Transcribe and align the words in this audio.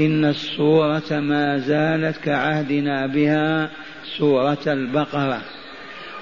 إن 0.00 0.24
السورة 0.24 1.20
ما 1.20 1.58
زالت 1.58 2.16
كعهدنا 2.16 3.06
بها 3.06 3.70
سورة 4.18 4.58
البقرة. 4.66 5.42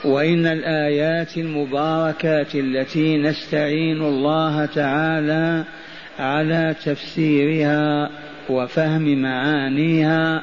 وإن 0.05 0.47
الآيات 0.47 1.37
المباركات 1.37 2.55
التي 2.55 3.19
نستعين 3.19 4.03
الله 4.03 4.67
تعالى 4.67 5.65
على 6.19 6.75
تفسيرها 6.85 8.11
وفهم 8.48 9.23
معانيها 9.23 10.43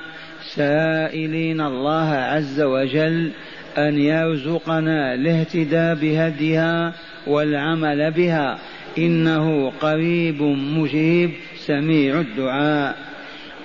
سائلين 0.55 1.61
الله 1.61 2.09
عز 2.09 2.61
وجل 2.61 3.32
أن 3.77 3.98
يرزقنا 3.98 5.14
الاهتداء 5.14 5.96
بهديها 5.96 6.93
والعمل 7.27 8.11
بها. 8.11 8.59
إنه 8.98 9.70
قريب 9.70 10.41
مجيب 10.41 11.32
سميع 11.55 12.20
الدعاء. 12.20 13.09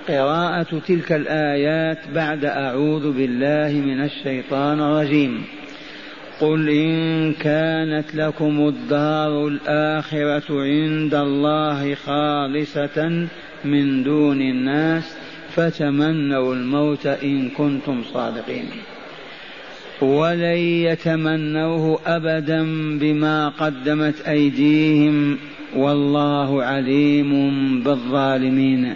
قراءة 0.07 0.81
تلك 0.87 1.11
الآيات 1.11 1.97
بعد 2.15 2.45
أعوذ 2.45 3.11
بالله 3.11 3.71
من 3.85 4.03
الشيطان 4.03 4.81
الرجيم. 4.81 5.43
قل 6.41 6.69
إن 6.69 7.33
كانت 7.33 8.15
لكم 8.15 8.67
الدار 8.67 9.47
الآخرة 9.47 10.61
عند 10.61 11.13
الله 11.13 11.95
خالصة 11.95 13.27
من 13.65 14.03
دون 14.03 14.41
الناس 14.41 15.17
فتمنوا 15.55 16.53
الموت 16.55 17.07
إن 17.07 17.49
كنتم 17.49 18.03
صادقين. 18.13 18.65
ولن 20.01 20.57
يتمنوه 20.87 21.99
أبدا 22.05 22.63
بما 22.99 23.49
قدمت 23.49 24.27
أيديهم 24.27 25.37
والله 25.75 26.63
عليم 26.63 27.31
بالظالمين. 27.83 28.95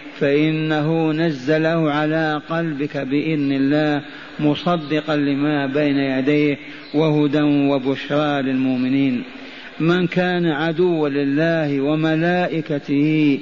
فإنه 0.21 1.11
نزله 1.11 1.91
على 1.91 2.41
قلبك 2.49 2.97
بإذن 2.97 3.51
الله 3.51 4.01
مصدقا 4.39 5.15
لما 5.15 5.65
بين 5.65 5.97
يديه 5.97 6.57
وهدى 6.93 7.41
وبشرى 7.41 8.41
للمؤمنين. 8.41 9.23
من 9.79 10.07
كان 10.07 10.45
عدوا 10.45 11.09
لله 11.09 11.81
وملائكته 11.81 13.39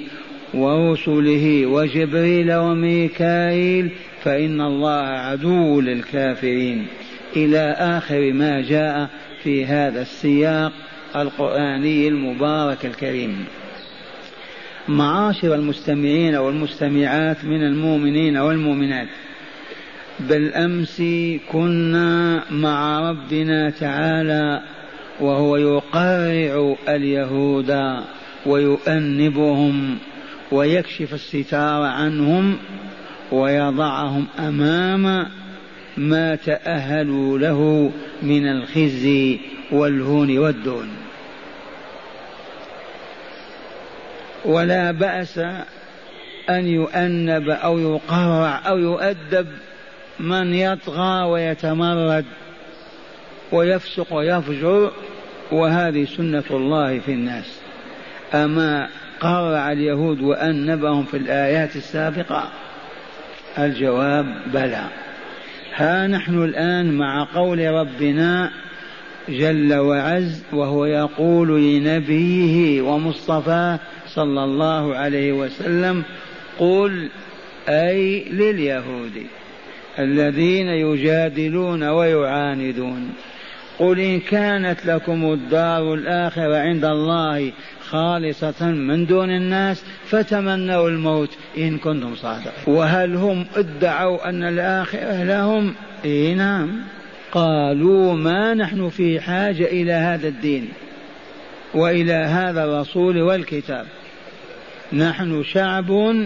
ورسله 0.54 1.66
وجبريل 1.66 2.54
وميكائيل 2.54 3.90
فإن 4.22 4.60
الله 4.60 5.02
عدو 5.06 5.80
للكافرين. 5.80 6.86
إلى 7.36 7.76
آخر 7.78 8.32
ما 8.32 8.60
جاء 8.60 9.08
في 9.42 9.66
هذا 9.66 10.02
السياق 10.02 10.72
القرآني 11.16 12.08
المبارك 12.08 12.86
الكريم. 12.86 13.44
معاشر 14.88 15.54
المستمعين 15.54 16.36
والمستمعات 16.36 17.44
من 17.44 17.62
المؤمنين 17.62 18.36
والمؤمنات. 18.36 19.08
بالأمس 20.20 21.02
كنا 21.52 22.44
مع 22.50 23.10
ربنا 23.10 23.70
تعالى 23.70 24.62
وهو 25.20 25.56
يقارع 25.56 26.76
اليهود 26.88 27.76
ويؤنبهم 28.46 29.98
ويكشف 30.52 31.14
الستار 31.14 31.82
عنهم 31.82 32.56
ويضعهم 33.32 34.26
أمام 34.38 35.26
ما 35.96 36.34
تأهلوا 36.34 37.38
له 37.38 37.92
من 38.22 38.46
الخزي 38.46 39.38
والهون 39.72 40.38
والدون. 40.38 40.88
ولا 44.44 44.90
بأس 44.90 45.38
أن 46.50 46.66
يؤنب 46.66 47.48
أو 47.48 47.78
يقرع 47.78 48.68
أو 48.68 48.78
يؤدب 48.78 49.46
من 50.20 50.54
يطغى 50.54 51.24
ويتمرد 51.24 52.24
ويفسق 53.52 54.14
ويفجر 54.14 54.92
وهذه 55.52 56.04
سنة 56.04 56.44
الله 56.50 56.98
في 56.98 57.12
الناس. 57.12 57.60
أما 58.34 58.88
قرع 59.20 59.72
اليهود 59.72 60.20
وأنبهم 60.20 61.04
في 61.04 61.16
الآيات 61.16 61.76
السابقة 61.76 62.48
الجواب 63.58 64.26
بلى. 64.46 64.84
ها 65.74 66.06
نحن 66.06 66.44
الآن 66.44 66.92
مع 66.92 67.28
قول 67.34 67.58
ربنا 67.58 68.50
جل 69.28 69.74
وعز 69.74 70.42
وهو 70.52 70.84
يقول 70.84 71.62
لنبيه 71.62 72.82
ومصطفاه 72.82 73.78
صلى 74.14 74.44
الله 74.44 74.94
عليه 74.94 75.32
وسلم 75.32 76.02
قل 76.58 77.08
أي 77.68 78.24
لليهود 78.24 79.26
الذين 79.98 80.68
يجادلون 80.68 81.82
ويعاندون 81.82 83.10
قل 83.78 84.00
إن 84.00 84.20
كانت 84.20 84.86
لكم 84.86 85.32
الدار 85.32 85.94
الآخرة 85.94 86.56
عند 86.56 86.84
الله 86.84 87.52
خالصة 87.88 88.66
من 88.66 89.06
دون 89.06 89.30
الناس 89.30 89.84
فتمنوا 90.06 90.88
الموت 90.88 91.30
إن 91.58 91.78
كنتم 91.78 92.16
صادقين. 92.16 92.74
وهل 92.74 93.16
هم 93.16 93.46
ادعوا 93.56 94.28
أن 94.28 94.42
الآخرة 94.42 95.24
لهم؟ 95.24 95.74
إيه 96.04 96.34
نعم. 96.34 96.70
قالوا 97.32 98.14
ما 98.14 98.54
نحن 98.54 98.88
في 98.88 99.20
حاجة 99.20 99.64
إلى 99.64 99.92
هذا 99.92 100.28
الدين 100.28 100.68
وإلى 101.74 102.12
هذا 102.12 102.64
الرسول 102.64 103.22
والكتاب. 103.22 103.86
نحن 104.92 105.42
شعب 105.42 106.16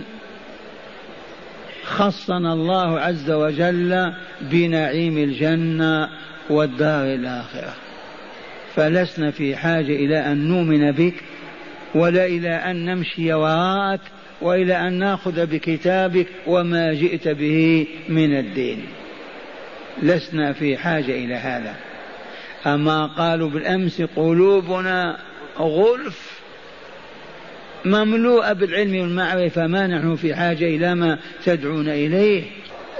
خصنا 1.85 2.53
الله 2.53 3.01
عز 3.01 3.31
وجل 3.31 4.13
بنعيم 4.41 5.19
الجنة 5.19 6.09
والدار 6.51 7.15
الآخرة. 7.15 7.75
فلسنا 8.75 9.31
في 9.31 9.57
حاجة 9.57 9.93
إلى 9.93 10.19
أن 10.33 10.49
نؤمن 10.49 10.93
بك 10.93 11.15
ولا 11.95 12.27
إلى 12.27 12.49
أن 12.49 12.85
نمشي 12.85 13.33
وراءك 13.33 14.01
وإلى 14.41 14.89
أن 14.89 14.93
نأخذ 14.93 15.47
بكتابك 15.47 16.27
وما 16.47 16.93
جئت 16.93 17.29
به 17.29 17.87
من 18.09 18.39
الدين. 18.39 18.87
لسنا 20.03 20.53
في 20.53 20.77
حاجة 20.77 21.13
إلى 21.13 21.35
هذا. 21.35 21.75
أما 22.67 23.07
قالوا 23.07 23.51
بالأمس 23.51 24.03
قلوبنا 24.03 25.19
غلف 25.59 26.34
مملوءة 27.85 28.53
بالعلم 28.53 29.01
والمعرفة 29.01 29.67
ما 29.67 29.87
نحن 29.87 30.17
في 30.17 30.35
حاجة 30.35 30.65
إلى 30.65 30.95
ما 30.95 31.19
تدعون 31.45 31.89
إليه. 31.89 32.43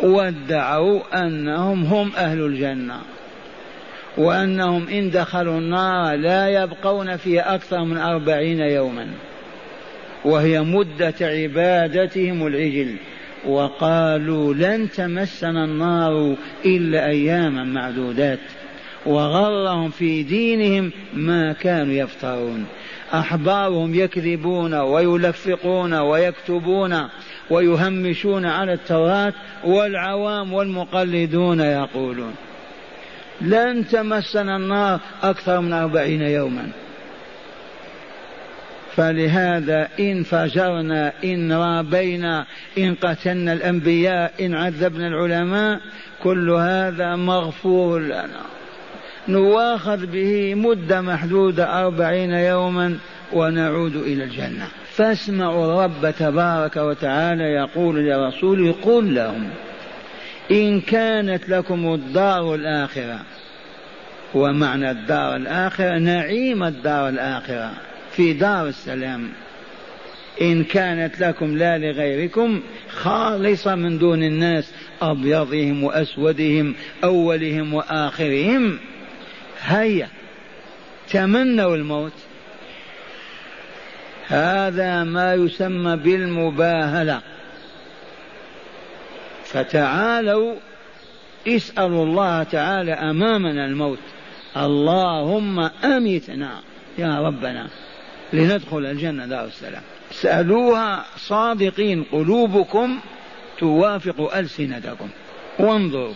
وادعوا 0.03 1.27
أنهم 1.27 1.85
هم 1.85 2.13
أهل 2.17 2.41
الجنة. 2.41 3.01
وأنهم 4.17 4.89
إن 4.89 5.11
دخلوا 5.11 5.59
النار 5.59 6.17
لا 6.17 6.49
يبقون 6.49 7.17
فيها 7.17 7.55
أكثر 7.55 7.85
من 7.85 7.97
أربعين 7.97 8.61
يوما. 8.61 9.07
وهي 10.25 10.61
مدة 10.61 11.15
عبادتهم 11.21 12.47
العجل. 12.47 12.97
وقالوا 13.47 14.55
لن 14.55 14.91
تمسنا 14.91 15.65
النار 15.65 16.37
إلا 16.65 17.07
أياما 17.07 17.65
معدودات. 17.65 18.39
وغرهم 19.07 19.91
في 19.91 20.23
دينهم 20.23 20.91
ما 21.15 21.53
كانوا 21.53 21.95
يفترون. 21.95 22.67
أحبارهم 23.21 23.95
يكذبون 23.95 24.75
ويلفقون 24.75 25.95
ويكتبون 25.95 27.09
ويهمشون 27.51 28.47
على 28.47 28.73
التوراة 28.73 29.33
والعوام 29.65 30.53
والمقلدون 30.53 31.61
يقولون 31.61 32.35
لن 33.41 33.89
تمسنا 33.89 34.57
النار 34.57 35.01
أكثر 35.23 35.61
من 35.61 35.73
أربعين 35.73 36.23
يوما. 36.23 36.69
فلهذا 38.97 39.89
إن 40.01 40.23
فجرنا 40.23 41.13
إن 41.25 41.53
رابينا 41.53 42.47
إن 42.79 42.95
قتلنا 42.95 43.53
الأنبياء 43.53 44.47
إن 44.47 44.55
عذبنا 44.55 45.09
العلماء 45.09 45.81
كل 46.23 46.51
هذا 46.51 47.17
مغفور 47.17 48.01
لنا. 48.01 48.41
نواخذ 49.29 50.07
به 50.07 50.55
مدة 50.55 51.01
محدودة 51.01 51.81
أربعين 51.81 52.31
يوما 52.31 52.99
ونعود 53.33 53.97
إلى 53.97 54.25
الجنة. 54.25 54.69
فاسمعوا 54.91 55.65
الرب 55.65 56.15
تبارك 56.19 56.77
وتعالى 56.77 57.45
يقول 57.45 58.09
لرسوله 58.09 58.75
قل 58.83 59.15
لهم 59.15 59.51
إن 60.51 60.81
كانت 60.81 61.49
لكم 61.49 61.95
الدار 61.95 62.55
الآخرة 62.55 63.21
ومعنى 64.35 64.91
الدار 64.91 65.37
الآخرة 65.37 65.99
نعيم 65.99 66.63
الدار 66.63 67.09
الآخرة 67.09 67.71
في 68.11 68.33
دار 68.33 68.69
السلام. 68.69 69.29
إن 70.41 70.65
كانت 70.65 71.21
لكم 71.21 71.57
لا 71.57 71.79
لغيركم 71.79 72.61
خالصة 72.89 73.75
من 73.75 73.99
دون 73.99 74.23
الناس 74.23 74.73
أبيضهم 75.03 75.85
وأسودهم 75.85 76.75
أولهم 77.05 77.75
وآخرهم 77.75 78.79
هيا. 79.65 80.09
تمنوا 81.11 81.77
الموت. 81.77 82.13
هذا 84.27 85.05
ما 85.05 85.35
يسمى 85.35 85.97
بالمباهلة. 85.97 87.21
فتعالوا 89.45 90.55
اسألوا 91.49 92.05
الله 92.05 92.43
تعالى 92.43 92.93
أمامنا 92.93 93.67
الموت. 93.67 93.99
اللهم 94.57 95.61
أمتنا 95.85 96.61
يا 96.99 97.21
ربنا 97.21 97.69
لندخل 98.33 98.87
الجنة 98.87 99.27
دار 99.27 99.45
السلام. 99.45 99.83
سألوها 100.11 101.05
صادقين 101.17 102.05
قلوبكم 102.13 103.01
توافق 103.59 104.37
ألسنتكم. 104.37 105.09
وانظروا 105.59 106.15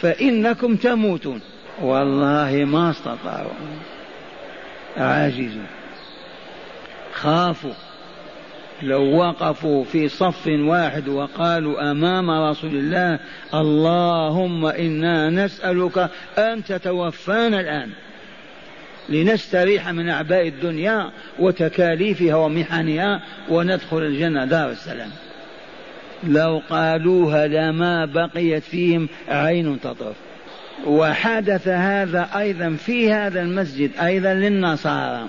فإنكم 0.00 0.76
تموتون. 0.76 1.40
والله 1.82 2.64
ما 2.64 2.90
استطاعوا. 2.90 3.50
عاجزون. 4.96 5.66
خافوا. 7.12 7.74
لو 8.82 9.16
وقفوا 9.16 9.84
في 9.84 10.08
صف 10.08 10.46
واحد 10.46 11.08
وقالوا 11.08 11.90
أمام 11.90 12.30
رسول 12.30 12.70
الله 12.70 13.18
اللهم 13.54 14.66
إنا 14.66 15.30
نسألك 15.30 16.10
أن 16.38 16.64
تتوفانا 16.64 17.60
الآن. 17.60 17.90
لنستريح 19.08 19.88
من 19.88 20.08
أعباء 20.08 20.48
الدنيا 20.48 21.10
وتكاليفها 21.38 22.34
ومحنها 22.34 23.22
وندخل 23.48 23.98
الجنة. 23.98 24.44
دار 24.44 24.70
السلام. 24.70 25.10
لو 26.24 26.62
قالوها 26.70 27.46
لما 27.46 28.04
بقيت 28.04 28.62
فيهم 28.62 29.08
عين 29.28 29.80
تطرف. 29.80 30.16
وحدث 30.86 31.68
هذا 31.68 32.28
أيضا 32.36 32.76
في 32.76 33.12
هذا 33.12 33.42
المسجد 33.42 33.90
أيضا 34.00 34.34
للنصارى 34.34 35.28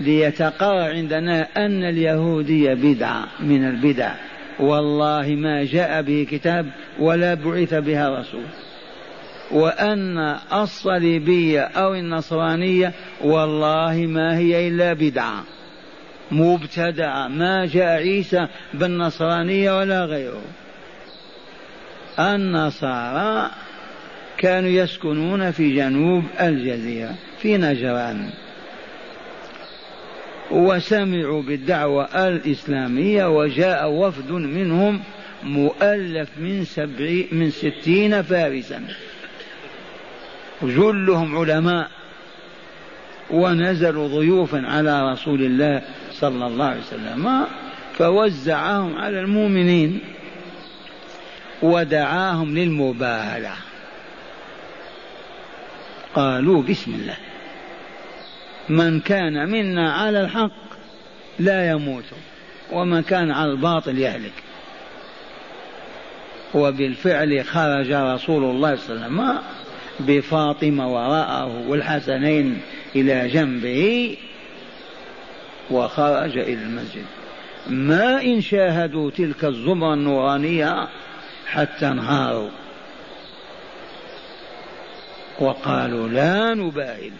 ليتقرر 0.00 0.90
عندنا 0.92 1.48
أن 1.56 1.84
اليهودية 1.84 2.74
بدعة 2.74 3.24
من 3.40 3.68
البدع. 3.68 4.12
والله 4.60 5.28
ما 5.28 5.64
جاء 5.64 6.02
به 6.02 6.26
كتاب 6.30 6.66
ولا 6.98 7.34
بعث 7.34 7.74
بها 7.74 8.20
رسول. 8.20 8.44
وأن 9.50 10.18
الصليبية 10.52 11.60
أو 11.60 11.94
النصرانية 11.94 12.92
والله 13.24 14.06
ما 14.06 14.38
هي 14.38 14.68
إلا 14.68 14.92
بدعة 14.92 15.44
مبتدعة. 16.30 17.28
ما 17.28 17.66
جاء 17.66 17.86
عيسى 17.86 18.46
بالنصرانية 18.74 19.78
ولا 19.78 20.04
غيره. 20.04 20.42
النصارى 22.18 23.50
كانوا 24.38 24.70
يسكنون 24.70 25.50
في 25.50 25.76
جنوب 25.76 26.24
الجزيرة 26.40 27.14
في 27.38 27.56
نجران. 27.56 28.30
وسمعوا 30.50 31.42
بالدعوة 31.42 32.28
الإسلامية 32.28 33.26
وجاء 33.38 33.90
وفد 33.90 34.30
منهم 34.30 35.00
مؤلف 35.42 36.28
من 36.38 36.64
سبعي 36.64 37.28
من 37.32 37.50
ستين 37.50 38.22
فارسا. 38.22 38.82
جلهم 40.62 41.38
علماء 41.38 41.90
ونزلوا 43.30 44.08
ضيوفا 44.08 44.62
على 44.66 45.12
رسول 45.12 45.42
الله 45.42 45.82
صلى 46.12 46.46
الله 46.46 46.64
عليه 46.64 46.80
وسلم 46.80 47.46
فوزعهم 47.94 48.96
على 48.96 49.20
المؤمنين 49.20 50.00
ودعاهم 51.62 52.58
للمباهلة. 52.58 53.65
قالوا 56.16 56.62
بسم 56.62 56.94
الله. 56.94 57.16
من 58.68 59.00
كان 59.00 59.48
منا 59.48 59.92
على 59.92 60.20
الحق 60.20 60.50
لا 61.38 61.70
يموت 61.70 62.04
ومن 62.72 63.02
كان 63.02 63.30
على 63.30 63.50
الباطل 63.50 63.98
يهلك. 63.98 64.32
وبالفعل 66.54 67.44
خرج 67.44 67.92
رسول 67.92 68.44
الله 68.44 68.76
صلى 68.76 68.96
الله 68.96 69.22
عليه 69.24 69.34
وسلم 69.34 69.38
بفاطمة 70.00 70.94
وراءه 70.94 71.68
والحسنين 71.68 72.60
إلى 72.96 73.28
جنبه 73.28 74.16
وخرج 75.70 76.38
إلى 76.38 76.62
المسجد. 76.62 77.04
ما 77.66 78.22
إن 78.22 78.40
شاهدوا 78.40 79.10
تلك 79.10 79.44
الزمرة 79.44 79.94
النورانية 79.94 80.88
حتى 81.46 81.86
انهاروا. 81.88 82.48
وقالوا 85.40 86.08
لا 86.08 86.54
نباهل. 86.54 87.12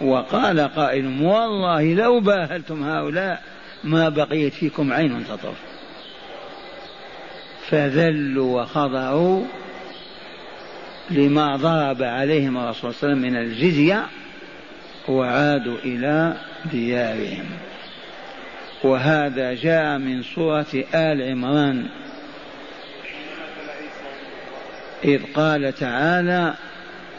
وقال 0.00 0.60
قائل 0.60 1.22
والله 1.22 1.94
لو 1.94 2.20
باهلتم 2.20 2.82
هؤلاء 2.82 3.42
ما 3.84 4.08
بقيت 4.08 4.52
فيكم 4.52 4.92
عين 4.92 5.24
تطرف 5.24 5.58
فذلوا 7.68 8.62
وخضعوا 8.62 9.44
لما 11.10 11.56
ضرب 11.56 12.02
عليهم 12.02 12.58
الرسول 12.58 12.94
صلى 12.94 13.12
الله 13.12 13.18
عليه 13.18 13.28
وسلم 13.28 13.32
من 13.32 13.36
الجزية 13.36 14.06
وعادوا 15.08 15.76
إلى 15.84 16.36
ديارهم. 16.72 17.44
وهذا 18.84 19.54
جاء 19.54 19.98
من 19.98 20.22
سورة 20.22 20.66
آل 20.94 21.30
عمران. 21.30 21.86
إذ 25.04 25.20
قال 25.34 25.74
تعالى 25.74 26.54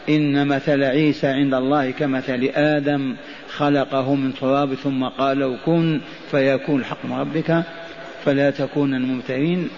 إن 0.08 0.48
مثل 0.48 0.84
عيسى 0.84 1.26
عند 1.26 1.54
الله 1.54 1.90
كمثل 1.90 2.50
آدم 2.54 3.16
خلقه 3.48 4.14
من 4.14 4.34
تراب 4.34 4.74
ثم 4.74 5.04
قال 5.04 5.38
له 5.38 5.56
كن 5.66 6.00
فيكون 6.30 6.80
الحق 6.80 7.04
من 7.04 7.12
ربك 7.12 7.62
فلا 8.24 8.50
تكونن 8.50 9.02
ممترين 9.02 9.68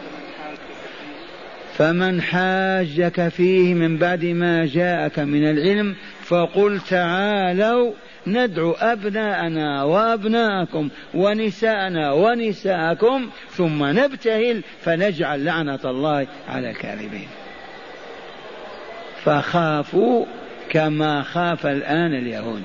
فمن 1.75 2.23
حاجك 2.23 3.29
فيه 3.29 3.75
من 3.75 3.97
بعد 3.97 4.25
ما 4.25 4.67
جاءك 4.67 5.19
من 5.19 5.51
العلم 5.51 5.95
فقل 6.23 6.81
تعالوا 6.81 7.93
ندعو 8.27 8.73
أبناءنا 8.73 9.83
وأبناءكم 9.83 10.89
ونساءنا 11.15 12.13
ونساءكم 12.13 13.29
ثم 13.51 13.85
نبتهل 13.85 14.63
فنجعل 14.81 15.45
لعنة 15.45 15.81
الله 15.85 16.27
على 16.49 16.71
الكاذبين. 16.71 17.29
فخافوا 19.25 20.27
كما 20.71 21.23
خاف 21.23 21.67
الآن 21.67 22.15
اليهود 22.15 22.63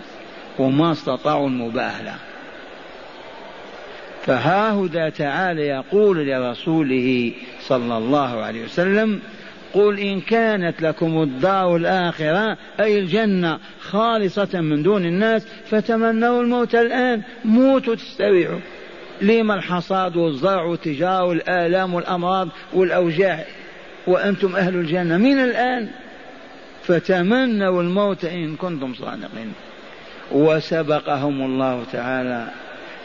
وما 0.59 0.91
استطاعوا 0.91 1.47
المباهلة. 1.47 2.15
فها 4.25 5.09
تعالى 5.09 5.67
يقول 5.67 6.27
لرسوله 6.27 7.31
صلى 7.61 7.97
الله 7.97 8.41
عليه 8.43 8.63
وسلم 8.63 9.19
قل 9.73 9.99
إن 9.99 10.21
كانت 10.21 10.81
لكم 10.81 11.21
الدار 11.21 11.75
الآخرة 11.75 12.57
أي 12.79 12.99
الجنة 12.99 13.59
خالصة 13.79 14.61
من 14.61 14.83
دون 14.83 15.05
الناس 15.05 15.47
فتمنوا 15.65 16.41
الموت 16.41 16.75
الآن 16.75 17.21
موتوا 17.45 17.95
تستريحوا 17.95 18.59
لما 19.21 19.55
الحصاد 19.55 20.15
والزرع 20.15 20.63
والتجارة 20.63 21.23
والآلام 21.23 21.93
والأمراض 21.93 22.49
والأوجاع؟ 22.73 23.45
وأنتم 24.07 24.55
أهل 24.55 24.75
الجنة 24.75 25.17
من 25.17 25.39
الآن. 25.39 25.89
فتمنوا 26.83 27.81
الموت 27.81 28.25
إن 28.25 28.55
كنتم 28.55 28.93
صادقين. 28.93 29.53
وسبقهم 30.31 31.41
الله 31.41 31.83
تعالى 31.91 32.47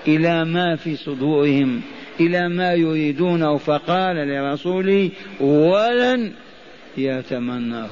إلى 0.09 0.45
ما 0.45 0.77
في 0.77 0.97
صدورهم 0.97 1.81
إلى 2.21 2.49
ما 2.49 2.73
يريدونه 2.73 3.57
فقال 3.57 4.17
لرسوله 4.17 5.11
ولن 5.41 6.33
يتمناه 6.97 7.91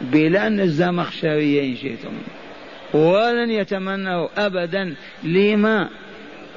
بلان 0.00 0.60
الزمخشرية 0.60 1.70
إن 1.70 1.76
شئتم. 1.76 2.12
ولن 3.00 3.50
يتمناه 3.50 4.28
أبدا. 4.38 4.94
لما؟ 5.24 5.88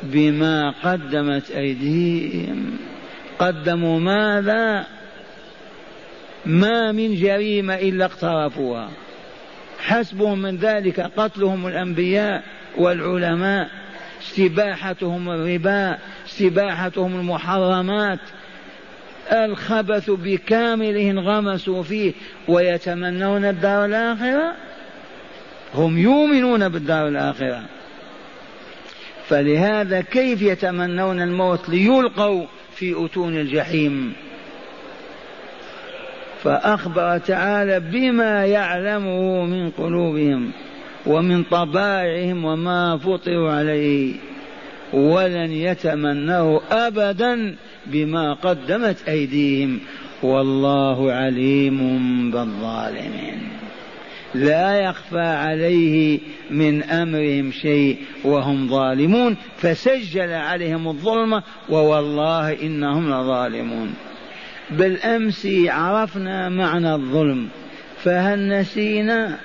بما 0.04 0.74
قدمت 0.84 1.52
أيديهم. 1.52 2.78
قدموا 3.40 4.00
ماذا؟ 4.00 4.97
ما 6.48 6.92
من 6.92 7.16
جريمة 7.16 7.76
إلا 7.76 8.06
اقترفوها. 8.06 8.90
حسبهم 9.80 10.42
من 10.42 10.58
ذلك 10.58 11.00
قتلهم 11.00 11.68
الأنبياء 11.68 12.44
والعلماء 12.78 13.70
استباحتهم 14.22 15.30
الربا 15.30 15.98
استباحتهم 16.28 17.20
المحرمات. 17.20 18.20
الخبث 19.32 20.10
بكامله 20.10 21.12
انغمسوا 21.12 21.84
فيه 21.84 22.14
ويتمنون 22.48 23.46
الدار 23.46 23.86
الآخرة؟ 23.86 24.54
هم 25.74 25.98
يؤمنون 25.98 26.70
بالدار 26.70 27.08
الآخرة. 27.08 27.64
فلهذا 29.28 30.02
كيف 30.02 30.42
يتمنون 30.42 31.22
الموت 31.22 31.70
ليلقوا 31.70 32.46
في 32.76 33.06
أتون 33.06 33.38
الجحيم؟ 33.38 34.14
فأخبر 36.48 37.18
تعالى 37.18 37.80
بما 37.80 38.46
يعلمه 38.46 39.46
من 39.46 39.70
قلوبهم 39.70 40.52
ومن 41.06 41.44
طبائعهم 41.44 42.46
وما 42.46 42.98
فطروا 42.98 43.52
عليه 43.52 44.14
ولن 44.94 45.52
يتمنوا 45.52 46.60
أبدا 46.88 47.56
بما 47.86 48.34
قدمت 48.34 49.10
أيديهم. 49.10 49.80
والله 50.24 51.12
عليم 51.12 51.80
بالظالمين. 52.32 53.50
لا 54.36 54.80
يخفى 54.80 55.20
عليه 55.20 56.20
من 56.52 56.84
أمرهم 56.84 57.52
شيء 57.52 57.98
وهم 58.24 58.70
ظالمون. 58.70 59.38
فسجل 59.58 60.32
عليهم 60.32 60.88
الظلم 60.88 61.42
ووالله 61.70 62.62
إنهم 62.62 63.08
لظالمون. 63.10 63.94
بالأمس 64.70 65.48
عرفنا 65.68 66.50
معنى 66.50 66.94
الظلم 66.94 67.48
فهل 68.04 68.50
نسينا 68.50 69.40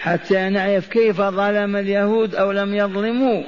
حتى 0.00 0.48
نعرف 0.48 0.88
كيف 0.88 1.16
ظلم 1.20 1.76
اليهود 1.76 2.34
أو 2.34 2.52
لم 2.52 2.74
يظلموا؟ 2.74 3.42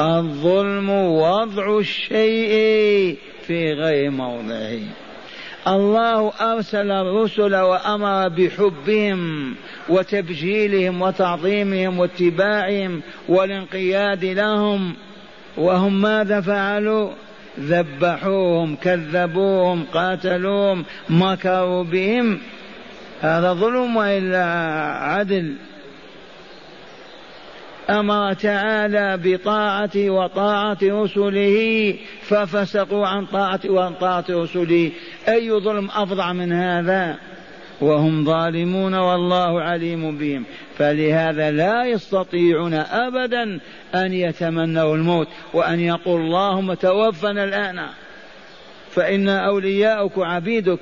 الظلم 0.00 0.90
وضع 0.90 1.78
الشيء 1.78 3.18
في 3.46 3.72
غير 3.72 4.10
موضعه. 4.10 4.80
الله 5.68 6.32
أرسل 6.40 6.90
الرسل 6.90 7.56
وأمر 7.56 8.28
بحبهم 8.28 9.54
وتبجيلهم 9.88 11.02
وتعظيمهم 11.02 11.98
واتباعهم 11.98 13.00
والانقياد 13.28 14.24
لهم 14.24 14.94
وهم 15.56 16.00
ماذا 16.00 16.40
فعلوا؟ 16.40 17.10
ذبحوهم 17.60 18.76
كذبوهم 18.76 19.84
قاتلوهم 19.94 20.84
مكروا 21.10 21.84
بهم. 21.84 22.40
هذا 23.20 23.52
ظلم 23.52 23.96
وإلا 23.96 24.44
عدل. 24.98 25.54
أمر 27.90 28.32
تعالى 28.32 29.18
بطاعته 29.24 30.10
وطاعة 30.10 30.78
رسله 30.82 31.94
ففسقوا 32.22 33.06
عن 33.06 33.26
طاعته 33.26 33.70
وعن 33.70 33.94
طاعة 33.94 34.24
رسله. 34.30 34.90
أي 35.28 35.50
ظلم 35.50 35.88
أفظع 35.94 36.32
من 36.32 36.52
هذا؟ 36.52 37.16
وهم 37.82 38.24
ظالمون 38.24 38.94
والله 38.94 39.62
عليم 39.62 40.18
بهم. 40.18 40.44
فلهذا 40.78 41.50
لا 41.50 41.84
يستطيعون 41.84 42.74
ابدا 42.74 43.60
أن 43.94 44.12
يتمنوا 44.12 44.96
الموت 44.96 45.28
وأن 45.54 45.80
يقول 45.80 46.20
اللهم 46.20 46.74
توفنا 46.74 47.44
الآن. 47.44 47.86
فانا 48.90 49.46
أولياؤك 49.46 50.12
عبيدك 50.18 50.78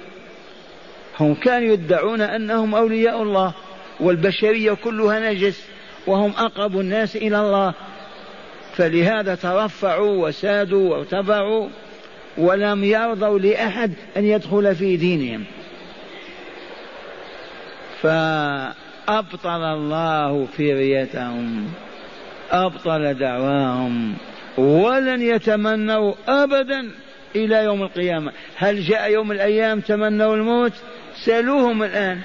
هم 1.21 1.35
كانوا 1.35 1.73
يدعون 1.73 2.21
أنهم 2.21 2.75
أولياء 2.75 3.23
الله 3.23 3.52
والبشرية 4.00 4.73
كلها 4.73 5.33
نجس 5.33 5.64
وهم 6.07 6.33
أقرب 6.38 6.80
الناس 6.80 7.16
إلى 7.16 7.40
الله. 7.40 7.75
فلهذا 8.73 9.35
ترفعوا 9.35 10.28
وسادوا 10.28 10.90
وارتفعوا 10.90 11.69
ولم 12.38 12.85
يرضوا 12.85 13.38
لأحد 13.38 13.92
أن 14.16 14.25
يدخل 14.25 14.75
في 14.75 14.97
دينهم. 14.97 15.45
فأبطل 18.02 19.62
الله 19.64 20.47
فريتهم 20.47 21.69
أبطل 22.50 23.14
دعواهم 23.14 24.14
ولن 24.59 25.23
يتمنوا 25.23 26.14
ابدا 26.28 26.90
إلى 27.37 27.64
يوم 27.64 27.83
القيامة. 27.83 28.33
هل 28.57 28.80
جاء 28.80 29.11
يوم 29.12 29.33
الأيام 29.33 29.80
تمنوا 29.80 30.35
الموت؟ 30.35 30.73
سألوهم 31.25 31.83
الآن. 31.83 32.21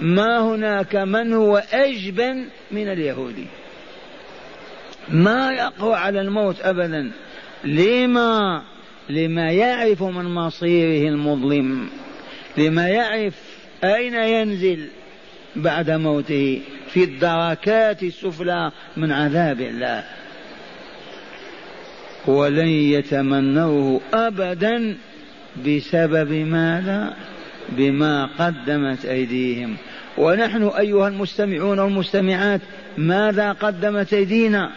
ما 0.00 0.38
هناك؟ 0.40 0.96
من 0.96 1.32
هو 1.32 1.62
أجبن 1.72 2.46
من 2.70 2.92
اليهودي 2.92 3.46
ما 5.08 5.52
يقوى 5.52 5.94
على 5.94 6.20
الموت 6.20 6.60
أبدا؟ 6.60 7.10
لما؟ 7.64 8.62
لما 9.08 9.50
يعرف 9.50 10.02
من 10.02 10.24
مصيره 10.24 11.08
المظلم 11.08 11.88
لما 12.58 12.88
يعرف 12.88 13.34
أين 13.84 14.14
ينزل 14.14 14.88
بعد 15.56 15.90
موته 15.90 16.60
في 16.92 17.04
الدركات 17.04 18.02
السفلى 18.02 18.72
من 18.96 19.12
عذاب 19.12 19.60
الله. 19.60 20.04
ولن 22.26 22.68
يتمنوه 22.68 24.00
أبدا 24.14 24.96
بسبب 25.66 26.32
ماذا؟ 26.32 27.14
بما 27.68 28.26
قدمت 28.38 29.04
أيديهم. 29.04 29.76
ونحن 30.18 30.70
أيها 30.78 31.08
المستمعون 31.08 31.78
والمستمعات 31.78 32.60
ماذا 32.98 33.52
قدمت 33.52 34.14
أيدينا؟ 34.14 34.70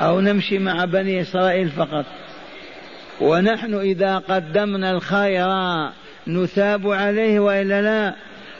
أو 0.00 0.20
نمشي 0.20 0.58
مع 0.58 0.84
بني 0.84 1.20
إسرائيل 1.20 1.68
فقط. 1.68 2.04
ونحن 3.20 3.74
إذا 3.74 4.18
قدمنا 4.18 4.90
الخير 4.90 5.48
نثاب 6.26 6.90
عليه 6.90 7.40
وإلا 7.40 7.82
لا؟ 7.82 8.14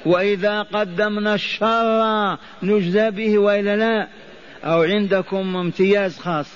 وإذا 0.07 0.63
قدمنا 0.63 1.35
الشر 1.35 2.39
نجزى 2.63 3.11
به 3.11 3.39
وإلا 3.39 3.77
لا؟ 3.77 4.09
أو 4.65 4.83
عندكم 4.83 5.57
امتياز 5.57 6.19
خاص؟ 6.19 6.47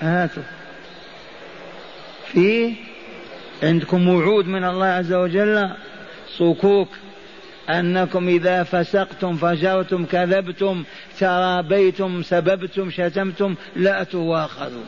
هاتوا. 0.00 0.42
فيه 2.26 2.74
عندكم 3.62 4.08
وعود 4.08 4.46
من 4.46 4.64
الله 4.64 4.86
عز 4.86 5.12
وجل؟ 5.12 5.70
صكوك 6.28 6.88
أنكم 7.70 8.28
إذا 8.28 8.62
فسقتم 8.62 9.36
فجرتم 9.36 10.04
كذبتم 10.04 10.84
ترابيتم 11.18 12.22
سببتم 12.22 12.90
شتمتم 12.90 13.54
لا 13.76 14.04
تواخذوا. 14.04 14.84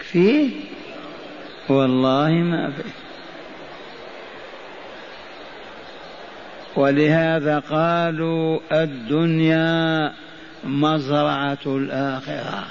فيه 0.00 0.50
والله 1.68 2.30
ما 2.30 2.70
فيه 2.70 3.01
ولهذا 6.76 7.58
قالوا 7.58 8.60
الدنيا 8.72 10.12
مزرعة 10.64 11.58
الآخرة. 11.66 12.64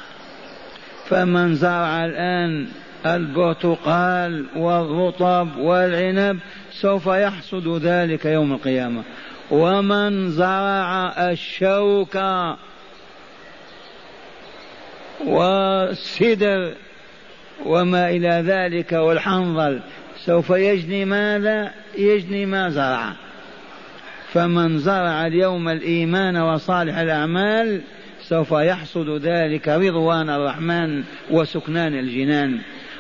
فمن 1.07 1.55
زرع 1.55 2.05
الآن 2.05 2.67
البرتقال 3.05 4.45
والرطب 4.55 5.57
والعنب 5.57 6.39
سوف 6.71 7.07
يحصد 7.07 7.67
ذلك 7.67 8.25
يوم 8.25 8.53
القيامة. 8.53 9.03
ومن 9.51 10.29
زرع 10.29 11.13
الشوك 11.31 12.17
والسدر 15.25 16.73
وما 17.65 18.09
إلى 18.09 18.43
ذلك 18.47 18.91
والحنظل 18.91 19.79
سوف 20.25 20.49
يجني 20.49 21.05
ماذا؟ 21.05 21.71
يجني 21.97 22.45
ما 22.45 22.69
زرع. 22.69 23.13
فمن 24.33 24.79
زرع 24.79 25.27
اليوم 25.27 25.69
الإيمان 25.69 26.37
وصالح 26.37 26.97
الأعمال 26.97 27.81
سوف 28.21 28.51
يحصد 28.51 29.09
ذلك 29.09 29.67
رضوان 29.67 30.29
الرحمن 30.29 31.03
وسكنان 31.31 31.99
الجنان. 31.99 32.59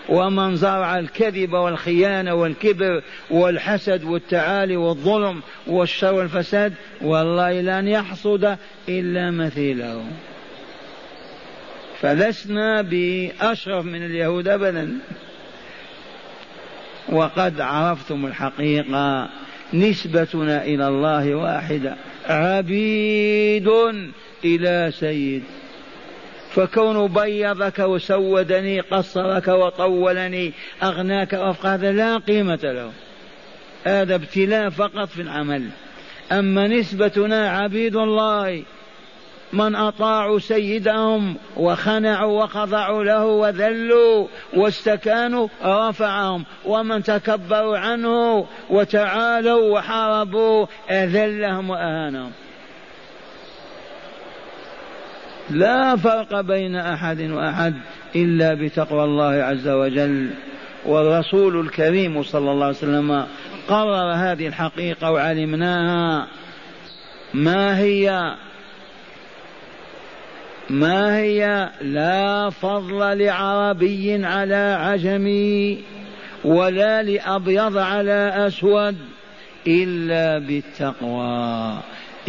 ومن 0.09 0.55
زرع 0.55 0.99
الكذب 0.99 1.53
والخيانة 1.53 2.33
والكبر 2.33 3.01
والحسد 3.29 4.03
والتعالي 4.03 4.77
والظلم 4.77 5.41
والشر 5.67 6.13
والفساد 6.13 6.73
والله 7.01 7.61
لن 7.61 7.87
يحصد 7.87 8.57
إلا 8.89 9.31
مثيله. 9.31 10.03
فلسنا 12.01 12.81
بأشرف 12.81 13.85
من 13.85 14.05
اليهود 14.05 14.47
أبدا. 14.47 14.99
وقد 17.09 17.61
عرفتم 17.61 18.25
الحقيقة. 18.25 19.29
نسبتنا 19.73 20.63
إلى 20.63 20.87
الله 20.87 21.35
واحدة. 21.35 21.95
عبيد 22.25 23.69
إلى 24.45 24.91
سيد. 24.99 25.43
فكون 26.51 27.07
بيضك 27.07 27.79
وسودني 27.79 28.79
قصرك 28.79 29.47
وطولني 29.47 30.53
أغناك 30.83 31.33
وفق 31.33 31.65
هذا 31.65 31.91
لا 31.91 32.17
قيمة 32.17 32.59
له. 32.63 32.91
هذا 33.83 34.15
ابتلاء 34.15 34.69
فقط 34.69 35.07
في 35.07 35.21
العمل. 35.21 35.69
أما 36.31 36.67
نسبتنا 36.67 37.49
عبيد 37.49 37.95
الله 37.95 38.63
من 39.53 39.75
أطاعوا 39.75 40.39
سيدهم 40.39 41.35
وخنعوا 41.57 42.43
وخضعوا 42.43 43.03
له 43.03 43.25
وذلوا 43.25 44.27
واستكانوا 44.53 45.47
رفعهم 45.63 46.45
ومن 46.65 47.03
تكبروا 47.03 47.77
عنه 47.77 48.45
وتعالوا 48.69 49.73
وحاربوا 49.73 50.65
أذلهم 50.89 51.69
وأهانهم. 51.69 52.31
لا 55.49 55.95
فرق 55.95 56.41
بين 56.41 56.75
أحد 56.75 57.21
وأحد 57.21 57.75
إلا 58.15 58.53
بتقوى 58.53 59.03
الله 59.03 59.43
عز 59.43 59.67
وجل. 59.67 60.29
والرسول 60.85 61.59
الكريم 61.59 62.23
صلى 62.23 62.51
الله 62.51 62.65
عليه 62.65 62.75
وسلم 62.75 63.25
قرر 63.67 64.13
هذه 64.13 64.47
الحقيقة 64.47 65.11
وعلمناها. 65.11 66.27
ما 67.33 67.79
هي 67.79 68.35
ما 70.71 71.17
هي 71.17 71.69
لا 71.81 72.49
فضل 72.49 73.17
لعربي 73.25 74.25
على 74.25 74.77
عجمي 74.79 75.79
ولا 76.45 77.03
لأبيض 77.03 77.77
على 77.77 78.33
أسود 78.47 78.95
إلا 79.67 80.39
بالتقوى. 80.39 81.77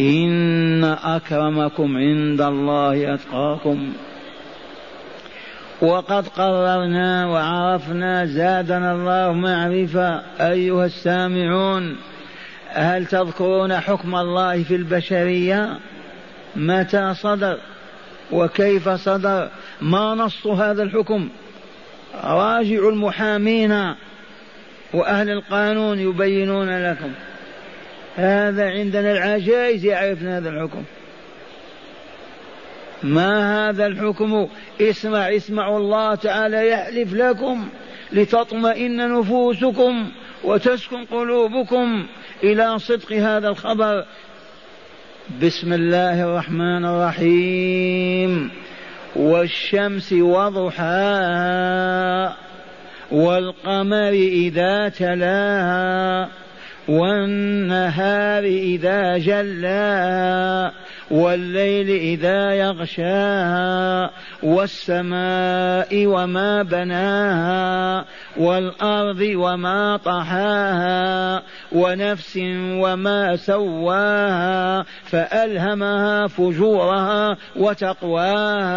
إن 0.01 0.83
أكرمكم 0.83 1.97
عند 1.97 2.41
الله 2.41 3.13
أتقاكم. 3.13 3.93
وقد 5.81 6.27
قررنا 6.27 7.27
وعرفنا 7.27 8.25
زادنا 8.25 8.91
الله 8.91 9.33
معرفة. 9.33 10.21
أيها 10.39 10.85
السامعون 10.85 11.97
هل 12.69 13.05
تذكرون 13.05 13.79
حكم 13.79 14.15
الله 14.15 14.63
في 14.63 14.75
البشرية؟ 14.75 15.79
متى 16.55 17.13
صدر؟ 17.13 17.57
وكيف 18.31 18.89
صدر؟ 18.89 19.49
ما 19.81 20.15
نص 20.15 20.47
هذا 20.47 20.83
الحكم؟ 20.83 21.29
راجعوا 22.23 22.91
المحامين 22.91 23.95
وأهل 24.93 25.29
القانون 25.29 25.99
يبينون 25.99 26.83
لكم. 26.91 27.11
هذا 28.15 28.69
عندنا 28.69 29.11
العجائز 29.11 29.85
يعرفنا 29.85 30.37
هذا 30.37 30.49
الحكم. 30.49 30.83
ما 33.03 33.69
هذا 33.69 33.85
الحكم؟ 33.85 34.47
اسمع 34.81 35.35
اسمعوا 35.35 35.79
الله 35.79 36.15
تعالى 36.15 36.69
يحلف 36.69 37.13
لكم 37.13 37.69
لتطمئن 38.11 39.19
نفوسكم 39.19 40.11
وتسكن 40.43 41.05
قلوبكم 41.05 42.07
إلى 42.43 42.79
صدق 42.79 43.13
هذا 43.13 43.49
الخبر. 43.49 44.05
بسم 45.41 45.73
الله 45.73 46.23
الرحمن 46.23 46.85
الرحيم. 46.85 48.51
والشمس 49.15 50.13
وضحاها 50.13 51.63
والقمر 53.11 54.09
إذا 54.09 54.89
تلاها 54.89 56.29
والنهار 56.87 58.43
إذا 58.43 59.17
جلاها 59.17 60.71
والليل 61.13 61.89
إذا 61.89 62.53
يغشاها 62.53 64.11
والسماء 64.43 66.05
وما 66.05 66.63
بناها 66.63 68.05
والأرض 68.37 69.21
وما 69.21 69.97
طحاها 69.97 71.43
ونفس 71.71 72.37
وما 72.57 73.35
سواها 73.35 74.85
فألهمها 75.05 76.27
فجورها 76.27 77.37
وتقواها. 77.55 78.71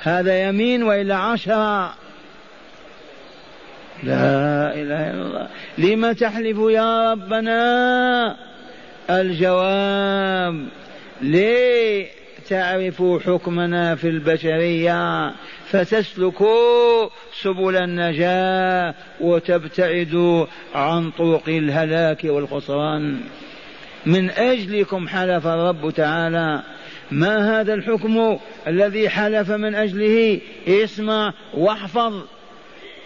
هذا 0.00 0.48
يمين 0.48 0.82
وإلا 0.82 1.16
عشرة. 1.16 1.94
لا 4.02 4.74
إله 4.74 5.10
إلا 5.10 5.22
الله. 5.26 5.48
لم 5.78 6.12
تحلف 6.12 6.58
يا 6.58 7.12
ربنا؟ 7.12 8.53
الجواب 9.10 10.68
ليه 11.20 12.06
تعرفوا 12.48 13.20
حكمنا 13.20 13.94
في 13.94 14.08
البشرية 14.08 15.32
فتسلكوا 15.66 17.08
سبل 17.42 17.76
النجاة 17.76 18.94
وتبتعدوا 19.20 20.46
عن 20.74 21.10
طرق 21.10 21.48
الهلاك 21.48 22.24
والخسران. 22.24 23.20
من 24.06 24.30
أجلكم 24.30 25.08
حلف 25.08 25.46
الرب 25.46 25.90
تعالى 25.90 26.62
ما 27.10 27.60
هذا 27.60 27.74
الحكم 27.74 28.38
الذي 28.66 29.08
حلف 29.08 29.50
من 29.50 29.74
أجله؟ 29.74 30.40
اسمع 30.68 31.32
واحفظ. 31.54 32.22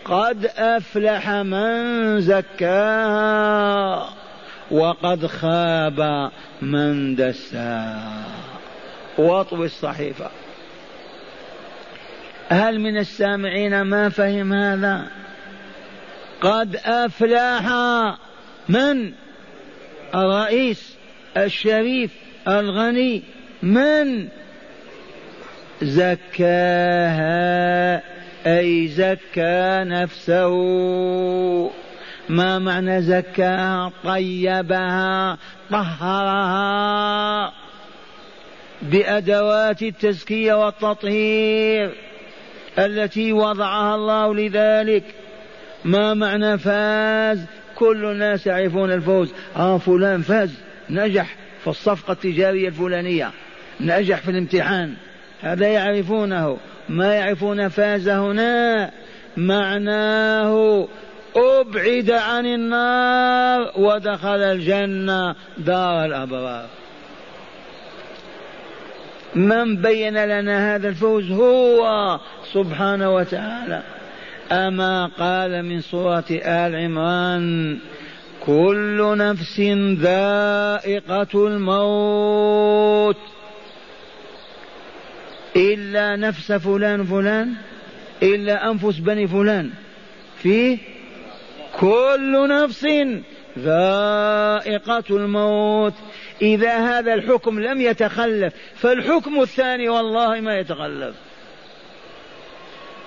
قد 0.05 0.51
أفلح 0.57 1.31
من 1.31 2.21
زكاها. 2.21 4.09
وقد 4.71 5.27
خاب 5.27 6.31
من 6.63 7.15
دساها 7.15 8.25
واطوي 9.19 9.67
الصحيفة. 9.67 10.31
هل 12.49 12.81
من 12.81 12.99
السامعين 12.99 13.83
ما 13.83 14.09
فهم 14.09 14.53
هذا؟ 14.53 15.07
قد 16.41 16.77
أفلح 16.85 17.69
من؟ 18.69 19.13
الرئيس 20.15 20.97
الشريف 21.37 22.11
الغني 22.49 23.23
من؟ 23.63 24.29
زكاها 25.83 27.39
أي 28.47 28.89
زكى 28.89 29.85
نفسه. 29.85 30.51
ما 32.29 32.59
معنى 32.59 33.03
زكاها 33.03 33.93
طيبها 34.05 35.39
طهرها. 35.71 37.53
بأدوات 38.83 39.83
التزكية 39.83 40.55
والتطهير 40.55 41.93
التي 42.79 43.33
وضعها 43.33 43.95
الله 43.95 44.35
لذلك. 44.35 45.05
ما 45.85 46.15
معنى 46.15 46.59
فاز؟ 46.59 47.45
كل 47.77 48.05
الناس 48.05 48.47
يعرفون 48.47 48.93
الفوز. 48.93 49.33
آه 49.57 49.79
فلان 49.79 50.23
فاز 50.23 50.55
نجح 50.91 51.37
في 51.61 51.67
الصفقة 51.67 52.13
التجارية 52.13 52.69
الفلانية 52.69 53.31
نجح 53.81 54.17
في 54.17 54.31
الامتحان. 54.31 54.95
هذا 55.41 55.69
يعرفونه 55.69 56.59
ما 56.89 57.15
يعرفون 57.15 57.69
فاز 57.69 58.09
هنا. 58.09 58.91
معناه 59.37 60.89
أبعد 61.37 62.11
عن 62.11 62.47
النار 62.47 63.73
ودخل 63.77 64.43
الجنة 64.43 65.35
دار 65.59 66.05
الأبرار. 66.05 66.67
من 69.35 69.77
بين 69.77 70.25
لنا 70.25 70.75
هذا 70.75 70.89
الفوز 70.89 71.31
هو 71.31 72.19
سبحانه 72.53 73.15
وتعالى. 73.15 73.83
أما 74.53 75.07
قال 75.07 75.63
من 75.63 75.81
سورة 75.81 76.25
آل 76.31 76.77
عمران 76.77 77.79
كل 78.47 79.15
نفس 79.19 79.61
ذائقة 80.01 81.47
الموت. 81.47 83.17
إلا 85.57 86.17
نفس 86.17 86.53
فلان 86.53 87.05
فلان 87.05 87.55
إلا 88.23 88.71
أنفس 88.71 88.99
بني 88.99 89.27
فلان. 89.27 89.71
فيه 90.43 90.79
كل 91.81 92.49
نفس 92.49 92.87
ذائقة 93.59 95.05
الموت. 95.11 95.95
إذا 96.43 96.77
هذا 96.77 97.15
الحكم 97.15 97.61
لم 97.61 97.81
يتخلف 97.81 98.55
فالحكم 98.75 99.41
الثاني 99.41 99.89
والله 99.89 100.41
ما 100.41 100.59
يتخلف. 100.59 101.15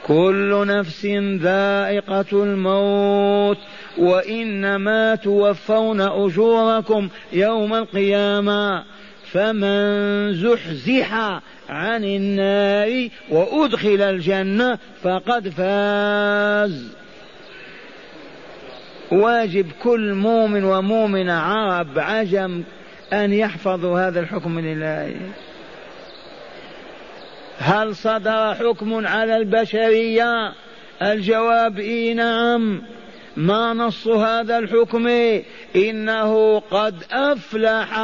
كل 0.07 0.67
نفس 0.67 1.05
ذائقة 1.41 2.43
الموت. 2.43 3.57
وإنما 3.97 5.15
توفون 5.15 6.01
أجوركم 6.01 7.09
يوم 7.33 7.73
القيامة. 7.73 8.83
فمن 9.31 10.33
زحزح 10.33 11.13
عن 11.69 12.03
النار 12.03 13.09
وأدخل 13.29 14.01
الجنة 14.01 14.77
فقد 15.03 15.49
فاز. 15.49 17.00
واجب 19.11 19.71
كل 19.83 20.13
مؤمن 20.13 20.63
ومؤمنة 20.63 21.33
عرب 21.33 21.99
عجم 21.99 22.63
أن 23.13 23.33
يحفظوا 23.33 23.99
هذا 23.99 24.19
الحكم 24.19 24.59
لله 24.59 25.15
هل 27.57 27.95
صدر 27.95 28.55
حكم 28.55 29.07
على 29.07 29.37
البشرية؟ 29.37 30.53
الجواب 31.01 31.79
إي 31.79 32.13
نعم. 32.13 32.81
ما 33.37 33.73
نص 33.73 34.07
هذا 34.07 34.57
الحكم؟ 34.57 35.07
إنه 35.75 36.59
قد 36.59 37.03
أفلح 37.11 37.99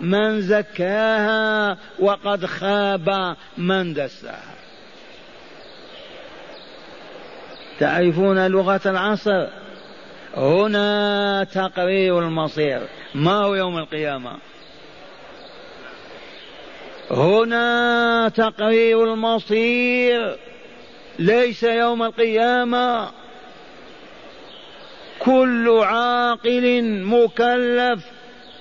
من 0.00 0.40
زكاها 0.40 1.78
وقد 1.98 2.46
خاب 2.46 3.36
من 3.58 3.94
دساها. 3.94 4.56
تعرفون 7.78 8.46
لغة 8.46 8.80
العصر؟ 8.86 9.46
هنا 10.36 11.44
تقرير 11.44 12.18
المصير. 12.18 12.80
ما 13.14 13.34
هو 13.34 13.54
يوم 13.54 13.78
القيامة؟ 13.78 14.38
هنا 17.10 18.28
تقرير 18.28 19.04
المصير. 19.04 20.38
ليس 21.18 21.62
يوم 21.62 22.02
القيامة. 22.02 23.10
كل 25.18 25.80
عاقل 25.82 26.82
مكلف 27.04 28.04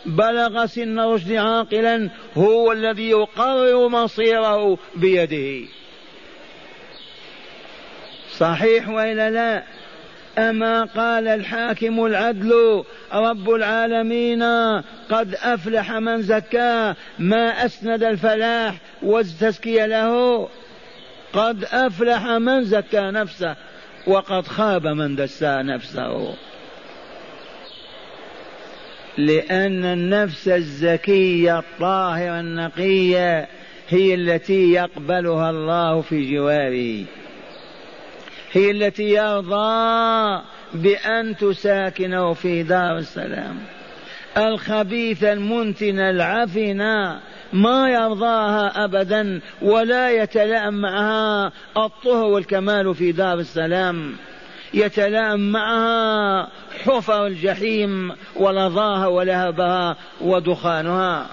بلغ 0.05 0.65
سن 0.65 0.99
رشد 0.99 1.31
عاقلا 1.31 2.09
هو 2.37 2.71
الذي 2.71 3.09
يقرر 3.09 3.87
مصيره 3.87 4.77
بيده. 4.95 5.67
صحيح 8.37 8.89
وإلا 8.89 9.29
لا؟ 9.29 9.63
أما 10.37 10.83
قال 10.83 11.27
الحاكم 11.27 12.05
العدل 12.05 12.83
رب 13.13 13.49
العالمين 13.49 14.43
قد 15.09 15.35
أفلح 15.43 15.91
من 15.91 16.21
زكاه 16.21 16.95
ما 17.19 17.65
أسند 17.65 18.03
الفلاح 18.03 18.75
والتزكية 19.03 19.85
له. 19.85 20.47
قد 21.33 21.63
أفلح 21.63 22.25
من 22.25 22.63
زكى 22.63 23.01
نفسه 23.01 23.55
وقد 24.07 24.47
خاب 24.47 24.87
من 24.87 25.15
دسى 25.15 25.55
نفسه. 25.61 26.35
لأن 29.17 29.85
النفس 29.85 30.47
الزكية 30.47 31.59
الطاهرة 31.59 32.39
النقية 32.39 33.47
هي 33.89 34.13
التي 34.13 34.71
يقبلها 34.71 35.49
الله 35.49 36.01
في 36.01 36.35
جواره. 36.35 37.05
هي 38.55 38.71
التي 38.71 39.03
يرضى 39.03 40.41
بأن 40.73 41.37
تساكنه 41.37 42.33
في 42.33 42.63
دار 42.63 42.97
السلام. 42.97 43.57
الخبيث 44.37 45.23
المنتن 45.23 45.99
العفن 45.99 46.77
ما 47.53 47.89
يرضاها 47.89 48.83
أبدا 48.85 49.41
ولا 49.61 50.11
يتلائم 50.11 50.73
معها 50.73 51.51
الطهر 51.77 52.25
والكمال 52.25 52.95
في 52.95 53.11
دار 53.11 53.39
السلام. 53.39 54.15
يتلائم 54.73 55.51
معها 55.51 56.47
حفر 56.85 57.27
الجحيم 57.27 58.11
ولظاها 58.35 59.07
ولهبها 59.07 59.97
ودخانها. 60.21 61.27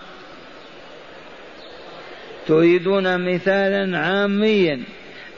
تريدون 2.47 3.35
مثالا 3.35 3.99
عاميا. 3.99 4.83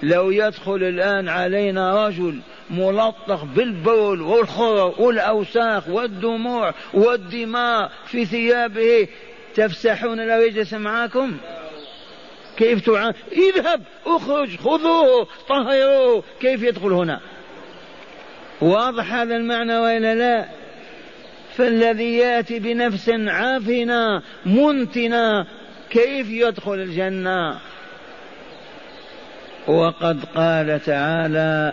لو 0.04 0.30
يدخل 0.30 0.82
الآن 0.82 1.28
علينا 1.28 2.06
رجل 2.06 2.40
ملطخ 2.70 3.44
بالبول 3.44 4.22
والخرر 4.22 4.94
والأوساخ 4.98 5.88
والدموع 5.88 6.74
والدماء 6.94 7.90
في 8.06 8.24
ثيابه 8.24 9.08
تفسحون 9.54 10.28
لو 10.28 10.40
يجلس 10.40 10.74
معكم 10.74 11.36
كيف 12.56 12.86
تعان 12.86 13.14
اذهب 13.32 13.82
اخرج 14.06 14.56
خذوه 14.56 15.28
طهروه. 15.48 16.24
كيف 16.40 16.62
يدخل 16.62 16.92
هنا؟ 16.92 17.20
واضح 18.60 19.14
هذا 19.14 19.36
المعنى 19.36 19.78
وإلا 19.78 20.14
لا؟ 20.14 20.48
فالذي 21.56 22.16
يأتي 22.16 22.58
بنفس 22.58 23.10
عافنه 23.10 24.22
منتنه 24.46 25.46
كيف 25.90 26.30
يدخل 26.30 26.74
الجنة؟ 26.74 27.60
وقد 29.66 30.24
قال 30.35 30.81
تعالى 30.85 31.72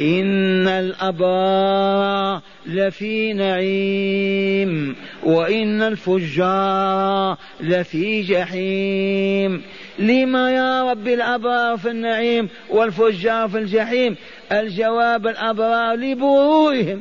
إن 0.00 0.68
الأبرار 0.68 2.40
لفي 2.66 3.32
نعيم 3.32 4.96
وإن 5.22 5.82
الفجار 5.82 7.36
لفي 7.60 8.22
جحيم. 8.22 9.62
لما 9.98 10.50
يا 10.50 10.90
رب 10.90 11.08
الأبرار 11.08 11.76
في 11.76 11.90
النعيم 11.90 12.48
والفجار 12.70 13.48
في 13.48 13.58
الجحيم؟ 13.58 14.16
الجواب 14.52 15.26
الأبرار 15.26 15.94
لبرورهم 15.96 17.00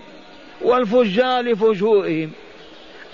والفجار 0.62 1.41
لفجورهم. 1.41 2.32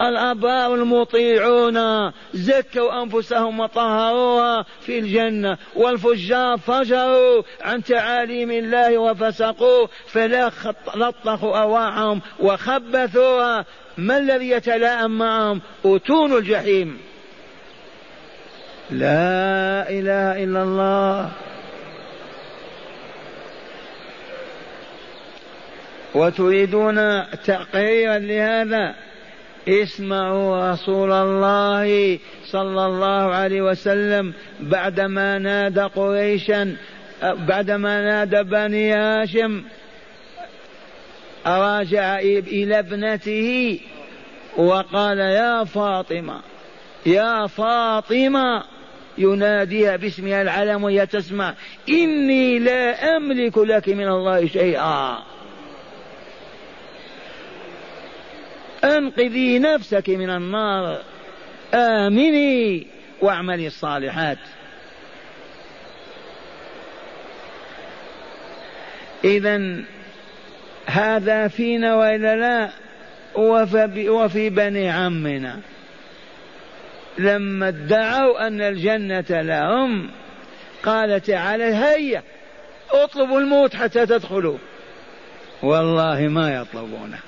الأبرار 0.01 0.75
المطيعون 0.75 2.11
زكوا 2.33 3.03
أنفسهم 3.03 3.59
وطهروها 3.59 4.65
في 4.81 4.99
الجنة 4.99 5.57
والفجار 5.75 6.57
فجروا 6.57 7.43
عن 7.61 7.83
تعاليم 7.83 8.51
الله 8.51 8.97
وفسقوا 8.97 9.87
فلا 10.07 10.51
لطخوا 10.95 11.57
أرواحهم 11.57 12.21
وخبثوها. 12.39 13.65
ما 13.97 14.17
الذي 14.17 14.49
يتلائم 14.49 15.17
معهم؟ 15.17 15.61
أتون 15.85 16.37
الجحيم. 16.37 16.97
لا 18.91 19.89
إله 19.89 20.43
إلا 20.43 20.63
الله. 20.63 21.31
وتريدون 26.15 27.23
تقريرا 27.45 28.17
لهذا؟ 28.17 29.04
اسمعوا 29.67 30.71
رسول 30.71 31.11
الله 31.11 32.19
صلى 32.45 32.85
الله 32.85 33.35
عليه 33.35 33.61
وسلم 33.61 34.33
بعدما 34.59 35.37
نادى 35.39 35.81
قريشا 35.81 36.75
بعدما 37.23 38.01
نادى 38.01 38.43
بني 38.43 38.93
هاشم 38.93 39.63
راجع 41.47 42.19
إلى 42.19 42.79
ابنته 42.79 43.79
وقال 44.57 45.17
يا 45.19 45.63
فاطمة 45.63 46.39
يا 47.05 47.47
فاطمة 47.47 48.63
يناديها 49.17 49.95
باسمها 49.95 50.41
العلم 50.41 50.83
وهي 50.83 51.05
تسمع 51.05 51.53
إني 51.89 52.59
لا 52.59 53.17
أملك 53.17 53.57
لك 53.57 53.89
من 53.89 54.07
الله 54.07 54.47
شيئا. 54.47 55.17
أنقذي 58.85 59.59
نفسك 59.59 60.09
من 60.09 60.29
النار. 60.29 61.01
آمني 61.73 62.87
واعملي 63.21 63.67
الصالحات. 63.67 64.37
اذا 69.23 69.75
هذا 70.85 71.47
فينا 71.47 71.95
وإلا 71.95 72.35
لا؟ 72.35 72.69
وفي 74.09 74.49
بني 74.49 74.89
عمنا. 74.89 75.59
لما 77.17 77.67
ادعوا 77.67 78.47
أن 78.47 78.61
الجنة 78.61 79.41
لهم 79.41 80.09
قال 80.83 81.21
تعالى 81.21 81.63
هيا 81.63 82.23
اطلبوا 82.91 83.39
الموت 83.39 83.75
حتى 83.75 84.05
تدخلوا. 84.05 84.57
والله 85.63 86.27
ما 86.27 86.55
يطلبونها. 86.55 87.19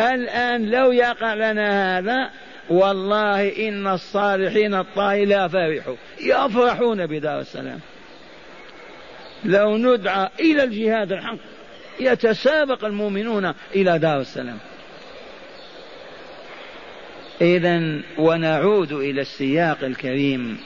الآن 0.00 0.70
لو 0.70 0.92
يقع 0.92 1.34
لنا 1.34 1.98
هذا 1.98 2.30
والله 2.70 3.68
إن 3.68 3.86
الصالحين 3.86 4.74
الطاهرين 4.74 5.28
لا 5.28 5.48
فرحوا 5.48 5.96
يفرحون 6.20 7.06
بدار 7.06 7.40
السلام. 7.40 7.80
لو 9.44 9.76
ندعى 9.76 10.28
إلى 10.40 10.64
الجهاد 10.64 11.12
الحق 11.12 11.38
يتسابق 12.00 12.84
المؤمنون 12.84 13.54
إلى 13.74 13.98
دار 13.98 14.20
السلام. 14.20 14.58
إذا 17.40 18.00
ونعود 18.18 18.92
إلى 18.92 19.20
السياق 19.20 19.78
الكريم. 19.82 20.58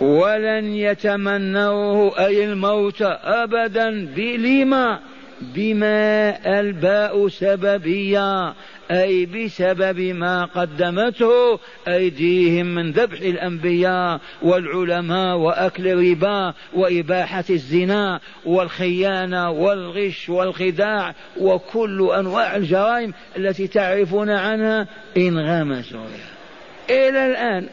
ولن 0.00 0.74
يتمنوه 0.74 2.26
أي 2.26 2.44
الموت 2.44 3.02
أبدا 3.22 4.06
بلما 4.06 5.00
بما 5.40 6.38
الباء 6.60 7.28
سببية 7.28 8.54
أي 8.90 9.26
بسبب 9.26 10.00
ما 10.00 10.44
قدمته 10.44 11.58
أيديهم 11.88 12.66
من 12.66 12.90
ذبح 12.92 13.20
الأنبياء 13.20 14.20
والعلماء 14.42 15.36
وأكل 15.36 15.88
الربا 15.88 16.54
وإباحة 16.74 17.44
الزنا 17.50 18.20
والخيانة 18.46 19.50
والغش 19.50 20.28
والخداع 20.28 21.14
وكل 21.40 22.10
أنواع 22.18 22.56
الجرائم 22.56 23.12
التي 23.36 23.66
تعرفون 23.66 24.30
عنها 24.30 24.88
انغمسوا 25.16 26.06
إلى 26.90 27.26
الآن 27.26 27.68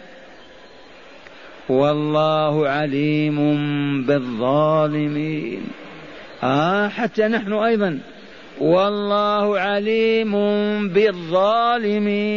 والله 1.69 2.67
عليم 2.67 3.37
بالظالمين. 4.05 5.67
آه 6.43 6.87
حتى 6.87 7.27
نحن 7.27 7.53
أيضا. 7.53 7.99
والله 8.59 9.59
عليم 9.59 10.33
بالظالمين. 10.89 12.29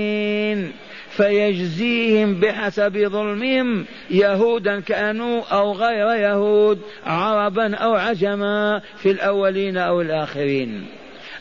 فيجزيهم 1.10 2.40
بحسب 2.40 3.08
ظلمهم 3.08 3.84
يهودا 4.10 4.80
كأنوا 4.80 5.42
أو 5.52 5.72
غير 5.72 6.06
يهود 6.06 6.80
عربا 7.06 7.74
أو 7.74 7.94
عجما 7.94 8.82
في 8.96 9.10
الأولين 9.10 9.76
أو 9.76 10.00
الآخرين. 10.00 10.86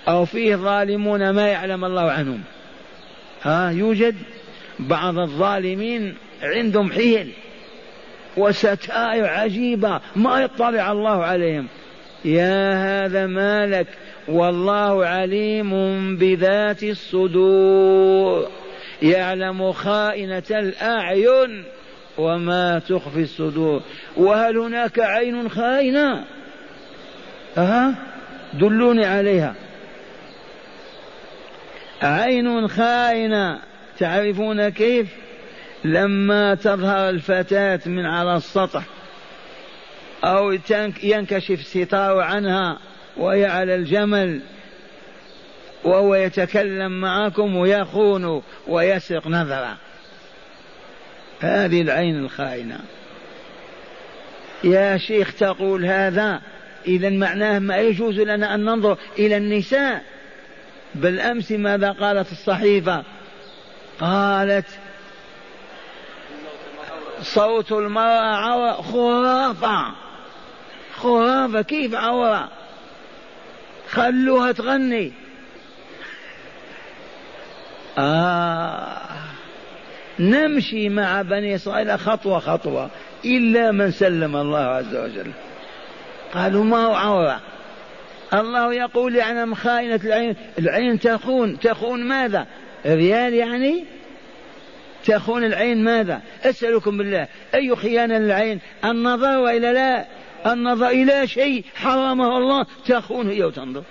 أو 0.08 0.26
فيه 0.26 0.56
ظالمون 0.56 1.30
ما 1.30 1.48
يعلم 1.48 1.86
الله 1.86 2.12
عنهم. 2.12 2.42
ها 3.42 3.70
يوجد 3.70 4.16
بعض 4.80 5.18
الظالمين 5.18 6.16
عندهم 6.44 6.92
حيل 6.92 7.32
وستائر 8.38 9.26
عجيبة 9.26 10.02
ما 10.16 10.42
يطلع 10.42 10.92
الله 10.92 11.24
عليهم. 11.24 11.68
يا 12.26 12.74
هذا 13.06 13.28
مالك 13.28 13.88
والله 14.28 15.06
عليم 15.06 15.72
بذات 16.18 16.84
الصدور. 16.84 18.48
يعلم 19.02 19.72
خائنة 19.72 20.44
الأعين 20.52 21.64
وما 22.18 22.80
تخفي 22.80 23.22
الصدور. 23.22 23.82
وهل 24.18 24.58
هناك 24.58 25.00
عين 25.00 25.50
خائنة؟ 25.50 26.24
أها؟ 27.58 27.96
دلوني 28.54 29.06
عليها. 29.06 29.56
عين 32.02 32.68
خائنة. 32.68 33.60
تعرفون 34.00 34.70
كيف؟ 34.70 35.08
لما 35.84 36.56
تظهر 36.56 37.10
الفتاة 37.10 37.80
من 37.86 38.06
على 38.06 38.36
السطح 38.36 38.84
أو 40.26 40.58
ينكشف 41.04 41.62
ستار 41.62 42.20
عنها 42.20 42.80
وهي 43.18 43.46
على 43.46 43.76
الجمل 43.76 44.42
وهو 45.84 46.16
يتكلم 46.16 47.02
معكم 47.02 47.56
ويخون 47.56 48.42
ويسرق 48.68 49.28
نظرة. 49.28 49.78
هذه 51.40 51.82
العين 51.82 52.20
الخائنة 52.20 52.80
يا 54.64 54.98
شيخ 54.98 55.34
تقول 55.34 55.86
هذا 55.86 56.42
إذا 56.88 57.10
معناه 57.10 57.60
ما 57.60 57.78
يجوز 57.78 58.20
لنا 58.20 58.56
أن 58.56 58.66
ننظر 58.66 58.98
إلى 59.20 59.38
النساء. 59.38 60.04
بالأمس 60.96 61.52
ماذا 61.52 61.92
قالت 61.92 62.32
الصحيفة؟ 62.32 63.04
قالت 64.00 64.66
صوت 67.22 67.72
المرأة 67.72 68.82
خرافة. 68.82 70.05
خرافة 70.98 71.62
كيف 71.62 71.96
عورة 71.96 72.50
خلوها 73.90 74.52
تغني. 74.52 75.12
آه. 77.98 78.98
نمشي 80.20 80.90
مع 80.90 81.22
بني 81.22 81.56
إسرائيل 81.56 82.00
خطوة 82.00 82.40
خطوة 82.40 82.90
إلا 83.26 83.72
من 83.72 83.92
سلم 83.92 84.36
الله 84.36 84.60
عز 84.60 84.96
وجل. 84.96 85.32
قالوا 86.34 86.64
ما 86.64 86.86
هو 86.86 86.94
عورة؟ 86.94 87.42
الله 88.34 88.74
يقول 88.74 89.16
يعلم 89.16 89.56
خائنة 89.56 90.00
العين؟ 90.04 90.36
العين 90.60 91.00
تخون. 91.00 91.60
تخون 91.60 92.04
ماذا؟ 92.04 92.48
ريال 92.86 93.34
يعني؟ 93.34 93.86
تخون 95.06 95.44
العين 95.44 95.84
ماذا؟ 95.84 96.22
أسألكم 96.44 96.98
بالله 96.98 97.28
أي 97.54 97.76
خيانة 97.76 98.18
للعين؟ 98.18 98.60
النظر 98.86 99.38
وإلا 99.38 99.74
لا. 99.74 100.06
النظر 100.46 100.88
إلى 100.88 101.28
شيء 101.28 101.64
حرمه 101.76 102.38
الله 102.38 102.66
تخون 102.88 103.30
هي 103.30 103.44
وتنظر. 103.44 103.84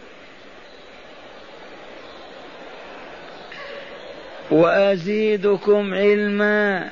وأزيدكم 4.50 5.94
علما. 5.94 6.90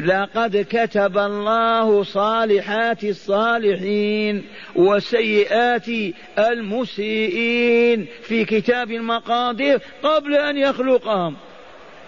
لقد 0.00 0.66
كتب 0.70 1.18
الله 1.18 2.02
صالحات 2.02 3.04
الصالحين 3.04 4.44
وسيئات 4.74 5.86
المسيئين 6.38 8.06
في 8.22 8.44
كتاب 8.44 8.90
المقادير 8.90 9.80
قبل 10.02 10.34
أن 10.34 10.56
يخلقهم. 10.56 11.36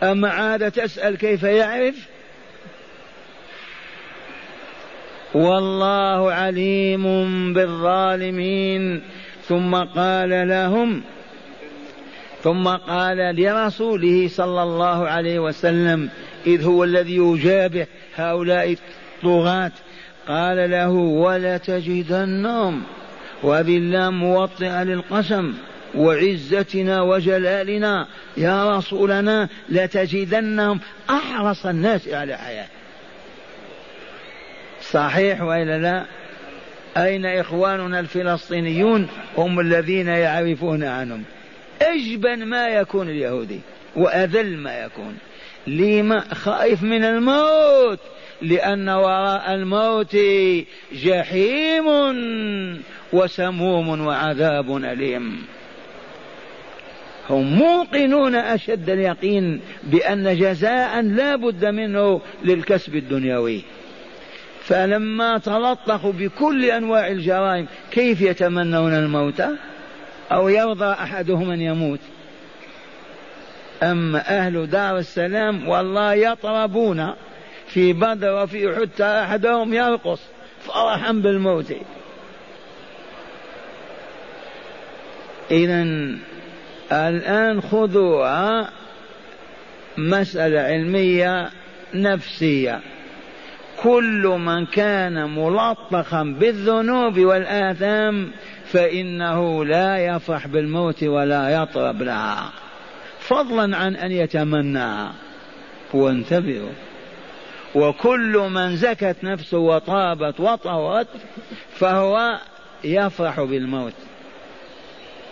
أما 0.03 0.29
عاد 0.31 0.71
تسأل 0.73 1.17
كيف 1.17 1.43
يعرف؟ 1.43 2.18
والله 5.35 6.33
عليم 6.33 7.05
بالظالمين. 7.53 9.03
ثم 9.49 9.75
قال 9.75 10.49
لهم 10.49 11.03
ثم 12.43 12.69
قال 12.69 13.17
لرسوله 13.17 14.29
صلى 14.29 14.63
الله 14.63 15.09
عليه 15.09 15.39
وسلم 15.39 16.09
إذ 16.47 16.65
هو 16.65 16.85
الذي 16.85 17.17
يجابه 17.17 17.87
هؤلاء 18.17 18.73
الطغاة 18.73 19.73
قال 20.29 20.71
له 20.71 20.91
ولتجدنهم 20.91 22.83
اللام 23.77 24.21
موطئة 24.21 24.83
للقسم 24.83 25.55
وعزتنا 25.95 27.03
وجلالنا 27.03 28.07
يا 28.37 28.77
رسولنا 28.77 29.49
لتجدنهم 29.69 30.81
أحرص 31.11 31.67
الناس 31.67 32.09
على 32.09 32.37
حياة. 32.37 32.78
صحيح 34.91 35.43
وإلا 35.43 35.79
لا؟ 35.79 36.05
أين 36.97 37.27
إخواننا 37.27 38.01
الفلسطينيون 38.01 39.09
هم 39.37 39.61
الذين 39.61 40.09
يعرفون 40.09 40.85
عنهم؟ 40.85 41.23
أجبن 41.83 42.45
ما 42.45 42.69
يكون 42.69 43.09
اليهودي 43.09 43.61
وأذل 43.97 44.57
ما 44.57 44.85
يكون. 44.85 45.19
لما 45.67 46.35
خائف 46.35 46.83
من 46.83 47.05
الموت؟ 47.05 47.99
لأن 48.43 48.89
وراء 48.89 49.55
الموت 49.55 50.17
جحيم 50.93 51.87
وسموم 53.13 54.07
وعذاب 54.07 54.77
أليم. 54.77 55.45
هم 57.31 57.59
موقنون 57.59 58.35
أشد 58.35 58.91
اليقين 58.91 59.61
بأن 59.83 60.37
جزاء 60.39 61.01
لا 61.01 61.37
بد 61.37 61.65
منه 61.65 62.21
للكسب 62.45 62.97
الدنيوي. 62.97 63.63
فلما 64.69 65.39
تلطخوا 65.39 66.13
بكل 66.13 66.65
أنواع 66.65 67.09
الجرائم 67.09 67.67
كيف 67.91 68.21
يتمنون 68.21 68.95
الموت؟ 68.95 69.43
أو 70.33 70.49
يرضى 70.49 70.93
أحدهم 70.93 71.51
أن 71.51 71.61
يموت؟ 71.61 72.01
أما 73.83 74.19
أهل 74.19 74.67
دار 74.67 74.99
السلام 74.99 75.69
والله 75.69 76.15
يطربون 76.15 77.15
في 77.67 77.93
بدر 77.93 78.43
وفي 78.43 78.77
حتى 78.77 79.05
أحدهم 79.05 79.75
يرقص 79.75 80.21
فرحا 80.61 81.13
بالموت. 81.13 81.73
إذا 85.51 85.83
الآن 86.93 87.61
خذوها 87.61 88.71
مسألة 89.99 90.61
علمية 90.61 91.51
نفسية. 91.95 92.81
كل 93.83 94.27
من 94.27 94.67
كان 94.67 95.35
ملطخا 95.35 96.23
بالذنوب 96.23 97.19
والآثام 97.19 98.31
فإنه 98.65 99.65
لا 99.65 99.99
يفرح 99.99 100.47
بالموت 100.47 101.05
ولا 101.05 101.63
يطرب 101.63 102.03
لها. 102.03 102.51
فضلا 103.21 103.77
عن 103.77 103.97
أن 103.97 104.13
يتمناها 104.13 105.13
وانتبهوا. 105.95 106.73
وكل 107.75 108.49
من 108.51 108.77
زكت 108.77 109.17
نفسه 109.23 109.59
وطابت 109.59 110.41
وطهرت 110.41 111.09
فهو 111.73 112.39
يفرح 112.85 113.41
بالموت. 113.41 113.95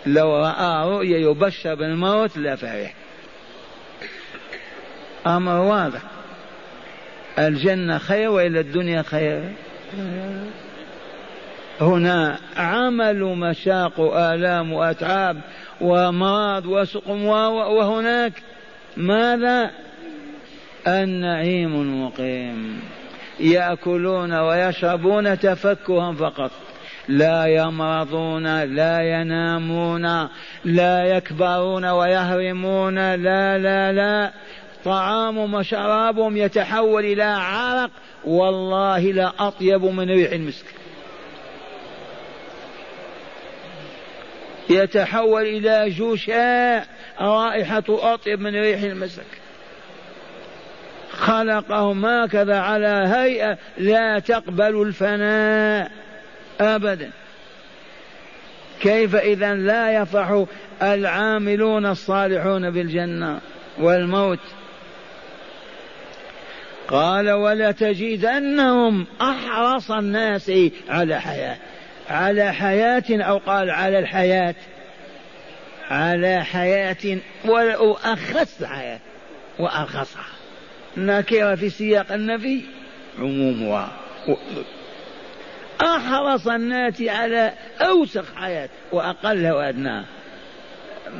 لو 0.05 0.37
رأى 0.37 0.89
رؤيا 0.89 1.17
يبشر 1.17 1.75
بالموت 1.75 2.37
لفرح. 2.37 2.93
أمر 5.27 5.59
واضح. 5.59 6.01
الجنة 7.39 7.97
خير 7.97 8.29
وإلا 8.29 8.59
الدنيا 8.59 9.01
خير. 9.01 9.43
هنا 11.81 12.37
عمل 12.57 13.23
مشاق 13.23 13.99
آلام 13.99 14.73
وأتعاب 14.73 15.41
وأمراض 15.81 16.65
وسقم 16.65 17.25
وهناك. 17.25 18.33
ماذا؟ 18.97 19.71
النعيم 20.87 21.73
المقيم. 21.73 22.79
يأكلون 23.39 24.33
ويشربون 24.33 25.39
تفكها 25.39 26.13
فقط. 26.13 26.51
لا 27.07 27.45
يمرضون 27.45 28.63
لا 28.63 29.01
ينامون 29.01 30.27
لا 30.65 31.05
يكبرون 31.05 31.85
ويهرمون 31.85 33.15
لا 33.15 33.57
لا 33.57 33.91
لا. 33.91 34.31
طعامهم 34.87 35.53
وشرابهم 35.53 36.37
يتحول 36.37 37.05
إلى 37.05 37.23
عرق 37.23 37.91
والله 38.25 38.99
لا 38.99 39.31
أطيب 39.39 39.83
من 39.83 40.09
ريح 40.09 40.31
المسك. 40.31 40.65
يتحول 44.69 45.41
إلى 45.41 45.89
جشاء 45.89 46.87
رائحة 47.21 47.83
أطيب 47.89 48.39
من 48.39 48.55
ريح 48.55 48.81
المسك. 48.81 49.25
خلقهم 51.11 52.05
هكذا 52.05 52.59
على 52.59 53.03
هيئة 53.15 53.57
لا 53.77 54.19
تقبل 54.19 54.81
الفناء 54.81 55.91
أبدا. 56.61 57.11
كيف 58.79 59.15
إذا 59.15 59.53
لا 59.53 60.01
يفرح 60.01 60.45
العاملون 60.81 61.85
الصالحون 61.85 62.71
بالجنة 62.71 63.39
والموت؟ 63.79 64.39
قال 66.87 67.31
ولتجدنهم 67.31 69.05
أحرص 69.21 69.91
الناس 69.91 70.51
على 70.89 71.21
حياة 71.21 71.57
على 72.09 72.53
حياة 72.53 73.03
أو 73.11 73.37
قال 73.37 73.69
على 73.69 73.99
الحياة 73.99 74.55
على 75.89 76.43
حياة 76.43 77.17
وأخص 77.45 78.63
حياة 78.63 78.99
وأرخصها. 79.59 80.25
نكرة 80.97 81.55
في 81.55 81.69
سياق 81.69 82.11
النفي 82.11 82.61
عمومها 83.19 83.91
أحرص 85.81 86.47
الناس 86.47 87.01
على 87.01 87.53
أوسخ 87.81 88.35
حياة 88.35 88.69
وأقل 88.91 89.51
وأدناها 89.51 90.05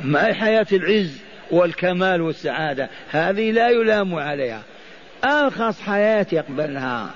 ما 0.04 0.32
حياة 0.32 0.66
العز 0.72 1.20
والكمال 1.50 2.22
والسعادة؟ 2.22 2.88
هذه 3.10 3.50
لا 3.50 3.68
يلام 3.68 4.14
عليها. 4.14 4.62
أرخص 5.24 5.80
حياة 5.80 6.26
يقبلها. 6.32 7.10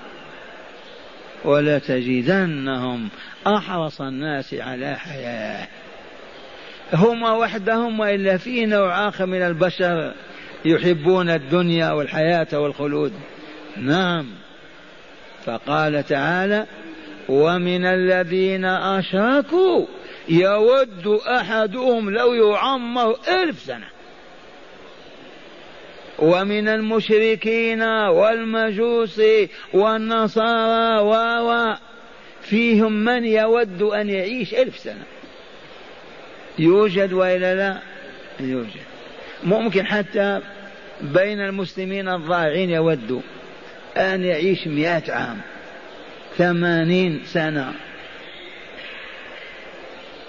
ولتجدنهم 1.45 3.09
أحرص 3.47 4.01
الناس 4.01 4.53
على 4.53 4.95
حياة. 4.95 5.67
هم 6.93 7.23
وحدهم 7.23 7.99
وإلا 7.99 8.37
في 8.37 8.65
نوع 8.65 9.07
آخر 9.07 9.25
من 9.25 9.41
البشر 9.41 10.13
يحبون 10.65 11.29
الدنيا 11.29 11.91
والحياة 11.91 12.47
والخلود. 12.53 13.13
نعم. 13.77 14.25
فقال 15.45 16.03
تعالى 16.03 16.65
ومن 17.29 17.85
الذين 17.85 18.65
أشركوا 18.65 19.85
يود 20.29 21.07
أحدهم 21.27 22.09
لو 22.09 22.33
يعمر 22.33 23.15
ألف 23.27 23.59
سنة. 23.59 23.87
ومن 26.23 26.67
المشركين 26.67 27.81
والمجوس 27.83 29.21
والنصارى 29.73 30.99
و 31.01 31.75
فيهم 32.41 32.91
من 32.91 33.25
يود 33.25 33.81
أن 33.81 34.09
يعيش 34.09 34.53
ألف 34.53 34.77
سنة. 34.77 35.03
يوجد 36.59 37.13
وإلا 37.13 37.55
لا؟ 37.55 37.79
يوجد. 38.39 38.81
ممكن 39.43 39.85
حتى 39.85 40.41
بين 41.01 41.39
المسلمين 41.39 42.07
الضائعين 42.07 42.69
يود 42.69 43.21
أن 43.97 44.23
يعيش 44.23 44.67
مئة 44.67 45.13
عام 45.13 45.41
ثمانين 46.37 47.21
سنة. 47.25 47.73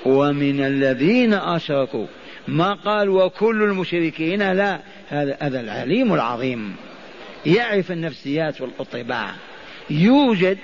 ومن 0.06 0.64
الذين 0.64 1.34
أشركوا 1.34 2.06
ما 2.48 2.74
قال 2.74 3.08
وكل 3.08 3.62
المشركين 3.62 4.52
لا. 4.52 4.80
هذا 5.08 5.36
هذا 5.40 5.60
العليم 5.60 6.14
العظيم. 6.14 6.76
يعرف 7.46 7.92
النفسيات 7.92 8.60
والطباع 8.60 9.30
يوجد 9.90 10.58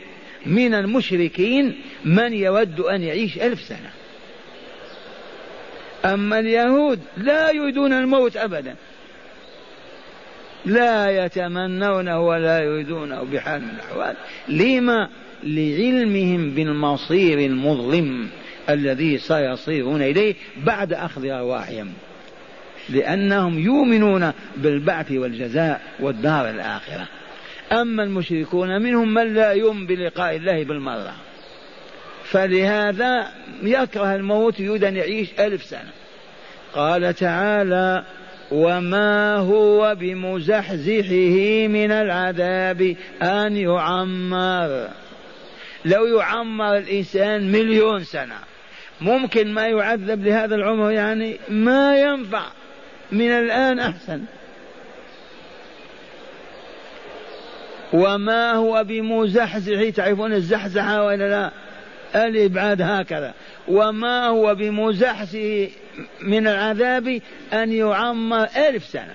من 0.46 0.74
المشركين 0.74 1.80
من 2.04 2.32
يود 2.32 2.80
أن 2.80 3.02
يعيش 3.02 3.38
ألف 3.38 3.60
سنة. 3.60 3.90
أما 6.04 6.38
اليهود 6.38 7.00
لا 7.16 7.50
يريدون 7.50 7.92
الموت 7.92 8.36
أبدا. 8.36 8.74
لا 10.64 11.24
يتمنونه 11.24 12.20
ولا 12.20 12.58
يريدونه 12.58 13.22
بحال 13.22 13.62
من 13.62 13.68
الأحوال. 13.68 14.16
لما؟ 14.48 15.08
لعلمهم 15.42 16.50
بالمصير 16.50 17.38
المظلم. 17.38 18.28
الذي 18.68 19.18
سيصيرون 19.18 20.02
إليه 20.02 20.34
بعد 20.56 20.92
أخذ 20.92 21.26
أرواحهم 21.26 21.92
لأنهم 22.88 23.58
يؤمنون 23.58 24.32
بالبعث 24.56 25.12
والجزاء 25.12 25.80
والدار 26.00 26.50
الآخرة. 26.50 27.08
أما 27.72 28.02
المشركون 28.02 28.82
منهم 28.82 29.14
من 29.14 29.34
لا 29.34 29.52
يؤمن 29.52 29.86
بلقاء 29.86 30.36
الله 30.36 30.64
بالمرة. 30.64 31.14
فلهذا 32.24 33.28
يكره 33.62 34.14
الموت 34.14 34.60
يريد 34.60 34.84
أن 34.84 34.96
يعيش 34.96 35.28
ألف 35.38 35.62
سنة. 35.62 35.90
قال 36.74 37.14
تعالى 37.14 38.04
وما 38.50 39.36
هو 39.36 39.96
بمزحزحه 40.00 41.66
من 41.68 41.90
العذاب 41.90 42.96
أن 43.22 43.56
يعمر. 43.56 44.88
لو 45.84 46.06
يعمر 46.06 46.76
الإنسان 46.76 47.52
مليون 47.52 48.04
سنة 48.04 48.36
ممكن 49.00 49.54
ما 49.54 49.68
يعذب 49.68 50.24
لهذا 50.24 50.54
العمر 50.54 50.90
يعني 50.90 51.38
ما 51.48 51.96
ينفع. 51.96 52.46
من 53.12 53.30
الآن 53.30 53.78
أحسن. 53.78 54.22
وما 57.92 58.52
هو 58.52 58.84
بمزحزح 58.84 59.88
تعرفون 59.88 60.32
الزحزحة 60.32 61.04
ولا 61.04 61.28
لا؟ 61.28 61.50
الإبعاد 62.26 62.82
هكذا. 62.82 63.34
وما 63.68 64.26
هو 64.26 64.54
بمزحزح 64.54 65.68
من 66.20 66.46
العذاب 66.46 67.20
أن 67.52 67.72
يعمر 67.72 68.48
ألف 68.56 68.84
سنة؟ 68.84 69.14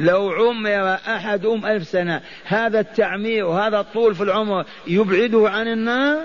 لو 0.00 0.30
عمر 0.30 0.94
أحدهم 0.94 1.66
ألف 1.66 1.86
سنة 1.86 2.20
هذا 2.44 2.80
التعمير 2.80 3.44
وهذا 3.44 3.80
الطول 3.80 4.14
في 4.14 4.22
العمر 4.22 4.64
يبعده 4.86 5.50
عن 5.50 5.68
النار؟ 5.68 6.18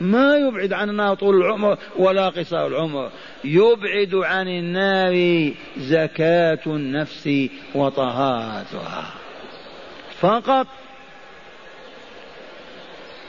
ما 0.00 0.36
يبعد 0.36 0.72
عن 0.72 0.90
النار 0.90 1.14
طول 1.14 1.36
العمر 1.36 1.78
ولا 1.96 2.28
قصار 2.28 2.66
العمر. 2.66 3.10
يبعد 3.44 4.14
عن 4.14 4.48
النار 4.48 5.52
زكاة 5.78 6.58
النفس 6.66 7.30
وطهارتها. 7.74 9.14
فقط 10.20 10.66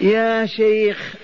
يا 0.01 0.45
شيخ 0.45 1.15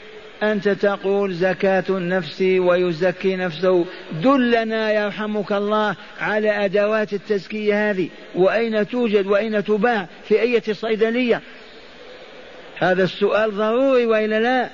أنت 0.52 0.70
تقول 0.70 1.34
زكاة 1.34 1.84
النفس 1.90 2.42
ويزكي 2.42 3.36
نفسه. 3.36 3.86
دلنا 4.24 4.92
يرحمك 4.92 5.52
الله 5.52 5.96
على 6.20 6.66
أدوات 6.66 7.14
التزكية 7.14 7.90
هذه. 7.90 8.10
وأين 8.36 8.88
توجد 8.88 9.28
وأين 9.28 9.64
تباع؟ 9.64 10.08
في 10.24 10.42
أية 10.42 10.64
صيدلية؟ 10.72 11.42
هذا 12.78 13.04
السؤال 13.04 13.58
ضروري 13.58 14.06
وإلا 14.06 14.40
لا؟ 14.40 14.70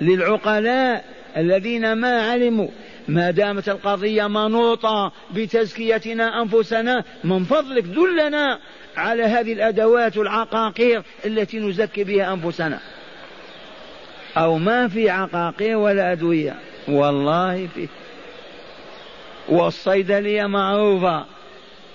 للعقلاء 0.00 1.04
الذين 1.36 1.92
ما 1.92 2.30
علموا. 2.30 2.68
ما 3.08 3.30
دامت 3.30 3.68
القضية 3.68 4.26
منوطة 4.26 5.12
بتزكيتنا 5.34 6.42
أنفسنا 6.42 7.04
من 7.24 7.44
فضلك 7.44 7.84
دلنا 7.84 8.58
على 8.96 9.22
هذه 9.22 9.52
الأدوات 9.52 10.16
العقاقير 10.16 11.02
التي 11.26 11.58
نزكي 11.58 12.04
بها 12.04 12.32
أنفسنا. 12.32 12.80
أو 14.36 14.58
ما 14.58 14.88
في 14.88 15.10
عقاقير 15.10 15.76
ولا 15.76 16.12
أدوية. 16.12 16.54
والله 16.88 17.66
في 17.74 17.88
والصيدلية 19.48 20.46
معروفة. 20.46 21.24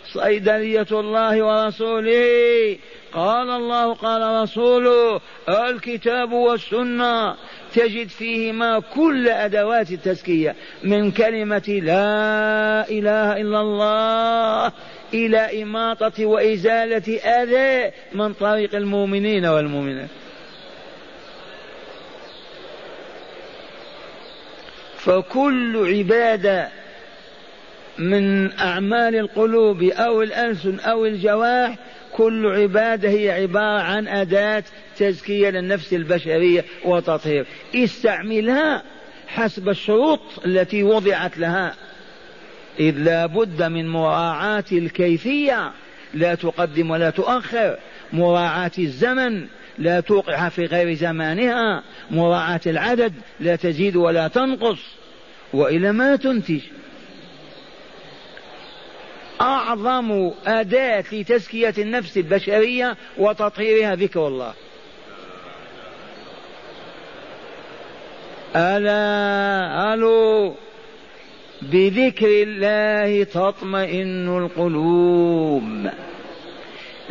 صيدلية 0.05 0.87
الله 0.91 1.43
ورسوله. 1.43 2.77
قال 3.13 3.49
الله 3.49 3.93
قال 3.93 4.43
رسوله 4.43 5.21
الكتاب 5.49 6.31
والسنة. 6.31 7.35
تجد 7.73 8.07
فيهما 8.07 8.79
كل 8.79 9.29
أدوات 9.29 9.91
التزكية. 9.91 10.55
من 10.83 11.11
كلمة 11.11 11.79
لا 11.83 12.89
إله 12.89 13.41
إلا 13.41 13.61
الله 13.61 14.71
إلى 15.13 15.63
إماطة 15.63 16.25
وإزالة 16.25 17.17
أذى 17.17 17.91
من 18.13 18.33
طريق 18.33 18.75
المؤمنين 18.75 19.45
والمؤمنات. 19.45 20.09
فكل 25.03 25.95
عبادة 25.97 26.69
من 27.99 28.53
أعمال 28.59 29.15
القلوب 29.15 29.83
أو 29.83 30.21
الألسن 30.21 30.79
أو 30.79 31.05
الجوارح 31.05 31.75
كل 32.13 32.47
عبادة 32.47 33.09
هي 33.09 33.31
عبارة 33.31 33.81
عن 33.81 34.07
أداة 34.07 34.63
تزكية 34.97 35.49
للنفس 35.49 35.93
البشرية 35.93 36.65
وتطهير. 36.85 37.45
استعملها 37.75 38.83
حسب 39.27 39.69
الشروط 39.69 40.19
التي 40.45 40.83
وضعت 40.83 41.37
لها. 41.37 41.75
إذ 42.79 42.97
لا 42.97 43.25
بد 43.25 43.63
من 43.63 43.89
مراعاة 43.89 44.63
الكيفية. 44.71 45.71
لا 46.13 46.35
تقدم 46.35 46.91
ولا 46.91 47.09
تؤخر. 47.09 47.77
مراعاة 48.13 48.71
الزمن. 48.79 49.47
لا 49.77 49.99
توقعها 49.99 50.49
في 50.49 50.65
غير 50.65 50.93
زمانها 50.93 51.83
مراعاة 52.11 52.61
العدد 52.67 53.13
لا 53.39 53.55
تزيد 53.55 53.95
ولا 53.95 54.27
تنقص 54.27 54.79
وإلا 55.53 55.91
ما 55.91 56.15
تنتج. 56.15 56.61
أعظم 59.41 60.31
أداة 60.45 61.03
لتزكية 61.11 61.73
النفس 61.77 62.17
البشرية 62.17 62.97
وتطهيرها 63.17 63.95
ذكر 63.95 64.27
الله. 64.27 64.53
ألا 68.55 69.93
ألو 69.93 70.55
بذكر 71.61 72.27
الله 72.27 73.23
تطمئن 73.23 74.37
القلوب. 74.37 75.89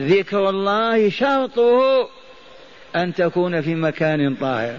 ذكر 0.01 0.49
الله 0.49 1.11
شرطه. 1.11 2.09
أن 2.97 3.15
تكون 3.15 3.61
في 3.61 3.75
مكان 3.75 4.35
طاهر. 4.35 4.77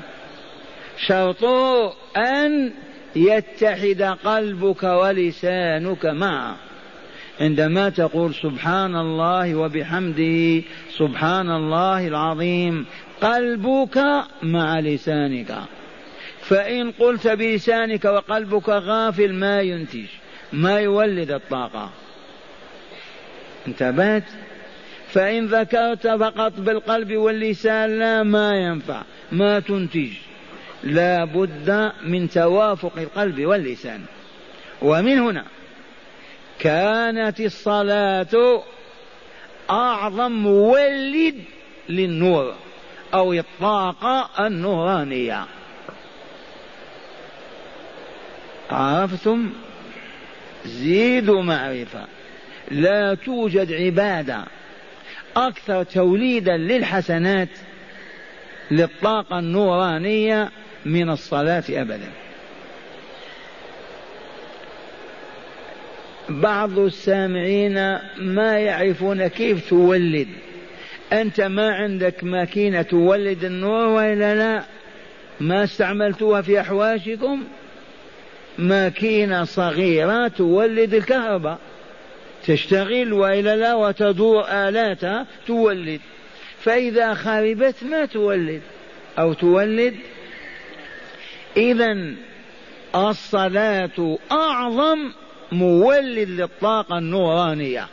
شرطه 1.08 1.94
أن 2.18 2.74
يتحد 3.16 4.02
قلبك 4.02 4.84
ولسانك 4.84 6.06
معه. 6.06 6.56
عندما 7.40 7.90
تقول 7.90 8.36
سبحان 8.36 8.96
الله 8.96 9.56
وبحمده 9.56 10.62
سبحان 10.98 11.50
الله 11.50 12.08
العظيم 12.08 12.86
قلبك 13.22 14.24
مع 14.44 14.80
لسانك. 14.80 15.58
فإن 16.42 16.92
قلت 16.92 17.28
بلسانك 17.28 18.06
وقلبك 18.06 18.70
غافل 18.70 19.34
ما 19.34 19.62
ينتج 19.62 20.06
ما 20.54 20.80
يولد 20.80 21.32
الطاقة. 21.32 21.90
انتبهت؟ 23.68 24.24
فإن 25.14 25.46
ذكرت 25.46 26.08
فقط 26.08 26.54
بالقلب 26.60 27.12
واللسان 27.16 28.00
لا 28.00 28.24
ما 28.24 28.56
ينفع 28.56 29.02
ما 29.32 29.60
تنتج. 29.60 30.10
لا 30.84 31.26
بد 31.26 31.92
من 32.04 32.30
توافق 32.30 32.98
القلب 32.98 33.46
واللسان. 33.46 34.02
ومن 34.82 35.20
هنا 35.20 35.46
كانت 36.60 37.40
الصلاة 37.40 38.64
أعظم 39.70 40.32
مولد 40.32 41.36
للنور 41.90 42.54
أو 43.14 43.34
الطاقة 43.34 44.48
النورانية. 44.48 45.46
عرفتم؟ 48.72 49.50
زيدوا 50.66 51.42
معرفة. 51.42 52.06
لا 52.72 53.14
توجد 53.14 53.72
عبادة 53.72 54.46
أكثر 55.38 55.84
توليدا 55.84 56.58
للحسنات 56.58 57.50
للطاقة 58.72 59.40
النورانية 59.40 60.50
من 60.86 61.10
الصلاة 61.10 61.64
أبدا. 61.70 62.10
بعض 66.30 66.80
السامعين 66.80 68.00
ما 68.18 68.60
يعرفون 68.60 69.28
كيف 69.28 69.70
تولد. 69.70 70.28
أنت 71.14 71.42
ما 71.42 71.74
عندك 71.76 72.24
ماكينة 72.24 72.82
تولد 72.82 73.44
النور 73.44 73.88
وإلا 73.88 74.36
لا؟ 74.36 74.64
ما 75.40 75.64
استعملتوها 75.64 76.42
في 76.42 76.62
أحواشكم؟ 76.62 77.44
ماكينة 78.58 79.44
صغيرة 79.44 80.28
تولد 80.28 80.94
الكهرباء. 80.94 81.60
تشتغل 82.46 83.14
وإلا 83.14 83.56
لا 83.56 83.74
وتدور 83.74 84.44
آلاتها 84.48 85.26
تولد. 85.48 86.02
فإذا 86.60 87.14
خربت 87.14 87.76
ما 87.84 88.06
تولد 88.06 88.62
أو 89.20 89.34
تولد. 89.34 89.96
إذا 91.58 91.98
الصلاة 92.96 94.18
أعظم 94.32 95.12
مولد 95.52 96.30
للطاقة 96.30 96.98
النورانية. 96.98 97.88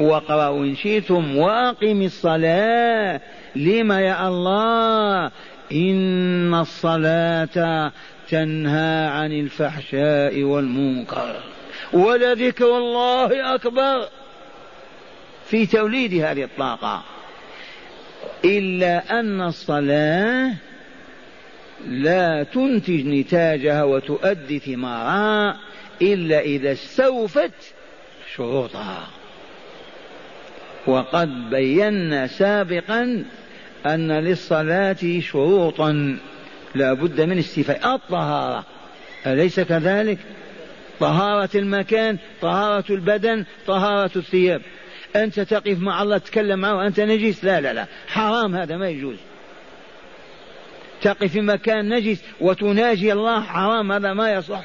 واقرأوا 0.00 0.64
إن 0.64 0.76
شئتم 0.76 1.36
وأقم 1.36 2.02
الصلاة. 2.02 3.20
لما 3.56 4.00
يا 4.00 4.28
الله؟ 4.28 5.30
إن 5.72 6.54
الصلاة 6.54 7.92
تنهى 8.28 9.06
عن 9.06 9.32
الفحشاء 9.32 10.42
والمنكر. 10.42 11.36
ولذكر 11.92 12.78
الله 12.78 13.54
أكبر. 13.54 14.08
في 15.46 15.66
توليد 15.66 16.14
هذه 16.14 16.44
الطاقة. 16.44 17.02
إلا 18.44 19.20
أن 19.20 19.40
الصلاة 19.40 20.54
لا 21.88 22.42
تنتج 22.42 23.06
نتاجها 23.06 23.84
وتؤدي 23.84 24.58
ثمارها 24.58 25.56
إلا 26.02 26.40
إذا 26.40 26.72
استوفت 26.72 27.74
شروطها. 28.34 29.08
وقد 30.86 31.50
بينا 31.50 32.26
سابقا 32.26 33.24
أن 33.86 34.12
للصلاة 34.12 35.20
شروطا. 35.20 36.18
لا 36.74 36.92
بد 36.92 37.20
من 37.20 37.38
استيفاء. 37.38 37.94
الطهارة. 37.94 38.64
أليس 39.26 39.60
كذلك؟ 39.60 40.18
طهارة 41.00 41.50
المكان 41.54 42.18
طهارة 42.40 42.84
البدن 42.90 43.44
طهارة 43.66 44.10
الثياب. 44.16 44.62
أنت 45.16 45.40
تقف 45.40 45.78
مع 45.78 46.02
الله 46.02 46.18
تتكلم 46.18 46.58
معه 46.58 46.76
وأنت 46.76 47.00
نجس؟ 47.00 47.44
لا 47.44 47.60
لا 47.60 47.72
لا. 47.72 47.86
حرام 48.08 48.54
هذا 48.54 48.76
ما 48.76 48.88
يجوز. 48.88 49.16
تقف 51.02 51.32
في 51.32 51.40
مكان 51.40 51.88
نجس 51.88 52.24
وتناجي 52.40 53.12
الله 53.12 53.42
حرام 53.42 53.92
هذا 53.92 54.12
ما 54.12 54.32
يصح. 54.32 54.64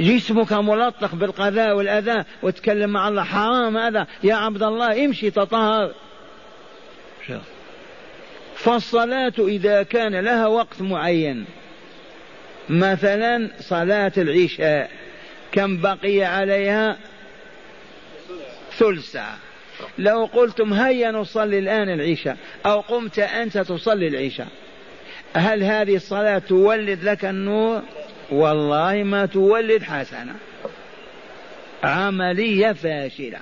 جسمك 0.00 0.52
ملطخ 0.52 1.14
بالقذاء 1.14 1.76
والأذى 1.76 2.24
وتكلم 2.42 2.90
مع 2.90 3.08
الله 3.08 3.22
حرام 3.22 3.76
هذا. 3.76 4.06
يا 4.22 4.34
عبد 4.34 4.62
الله 4.62 5.04
امشي 5.04 5.30
تطهر. 5.30 5.94
فالصلاة 8.54 9.32
إذا 9.38 9.82
كان 9.82 10.20
لها 10.20 10.46
وقت 10.46 10.82
معين. 10.82 11.44
مثلا 12.68 13.50
صلاة 13.60 14.12
العشاء 14.16 14.90
كم 15.52 15.80
بقي 15.80 16.24
عليها؟ 16.24 16.96
ثلث 18.78 19.12
ساعة 19.12 19.36
لو 19.98 20.24
قلتم 20.24 20.72
هيا 20.72 21.10
نصلي 21.10 21.58
الآن 21.58 21.88
العشاء 21.88 22.36
أو 22.66 22.80
قمت 22.80 23.18
أنت 23.18 23.58
تصلي 23.58 24.08
العشاء 24.08 24.48
هل 25.36 25.62
هذه 25.62 25.96
الصلاة 25.96 26.38
تولد 26.38 27.04
لك 27.04 27.24
النور؟ 27.24 27.82
والله 28.30 29.02
ما 29.02 29.26
تولد 29.26 29.82
حسنة. 29.82 30.34
عملية 31.84 32.72
فاشلة. 32.72 33.38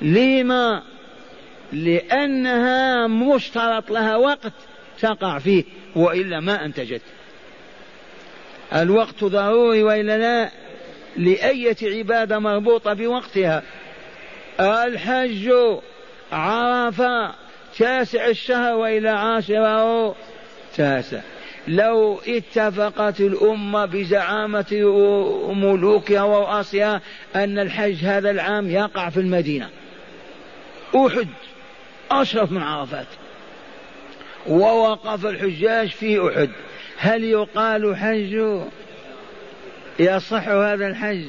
لما؟ 0.00 0.82
لأنها 1.72 3.06
مشترط 3.06 3.90
لها 3.90 4.16
وقت 4.16 4.52
تقع 5.00 5.38
فيه 5.38 5.64
وإلا 5.96 6.40
ما 6.40 6.64
أنتجت. 6.64 7.02
الوقت 8.72 9.24
ضروري 9.24 9.82
وإلا 9.82 10.18
لا؟ 10.18 10.50
لأية 11.16 11.76
عبادة 11.82 12.38
مربوطة 12.38 12.92
بوقتها؟ 12.92 13.62
الحج 14.60 15.52
عرفة 16.32 17.34
تاسع 17.78 18.26
الشهر 18.26 18.74
وإلى 18.74 19.08
عاشره. 19.08 20.14
تاسع. 20.76 21.20
لو 21.68 22.20
اتفقت 22.28 23.20
الأمة 23.20 23.84
بزعامة 23.84 24.72
ملوكها 25.54 26.22
ورؤسائها 26.22 27.00
أن 27.36 27.58
الحج 27.58 28.04
هذا 28.04 28.30
العام 28.30 28.70
يقع 28.70 29.08
في 29.08 29.20
المدينة. 29.20 29.68
أحد 30.96 31.28
أشرف 32.10 32.52
من 32.52 32.62
عرفات. 32.62 33.06
ووقف 34.46 35.26
الحجاج 35.26 35.88
في 35.88 36.28
أحد. 36.28 36.50
هل 36.96 37.24
يقال 37.24 37.96
حج؟ 37.96 38.62
يصح 39.98 40.48
هذا 40.48 40.86
الحج. 40.86 41.24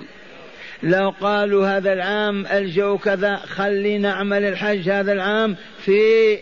لو 0.84 1.14
قالوا 1.22 1.68
هذا 1.68 1.94
العام 1.94 2.48
الجو 2.48 2.98
كذا 2.98 3.36
خلي 3.36 3.98
نعمل 3.98 4.44
الحج 4.44 4.90
هذا 4.90 5.12
العام 5.12 5.56
في 5.78 6.38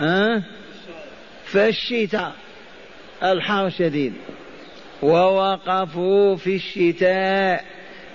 ها؟ 0.00 0.42
في 1.44 1.68
الشتاء. 1.68 2.32
الحر 3.22 3.70
شديد. 3.70 4.12
ووقفوا 5.02 6.36
في 6.36 6.56
الشتاء. 6.56 7.64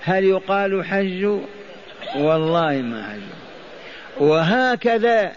هل 0.02 0.24
يقال 0.24 0.84
حج؟ 0.84 1.24
والله 2.16 2.72
ما 2.72 3.02
حج 3.02 3.20
وهكذا 4.20 5.32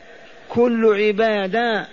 كل 0.50 0.94
عبادة 0.94 1.88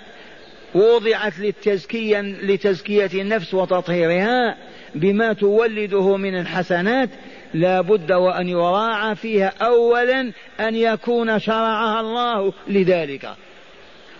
وضعت 0.74 1.38
للتزكية 1.38 2.20
لتزكية 2.20 3.10
النفس 3.22 3.54
وتطهيرها 3.54 4.56
بما 4.94 5.32
تولده 5.32 6.16
من 6.16 6.40
الحسنات. 6.40 7.08
لا 7.54 7.80
بد 7.80 8.12
وأن 8.12 8.48
يراعى 8.48 9.14
فيها 9.14 9.52
أولا 9.60 10.32
أن 10.60 10.74
يكون 10.74 11.38
شرعها 11.38 12.00
الله 12.00 12.52
لذلك. 12.68 13.28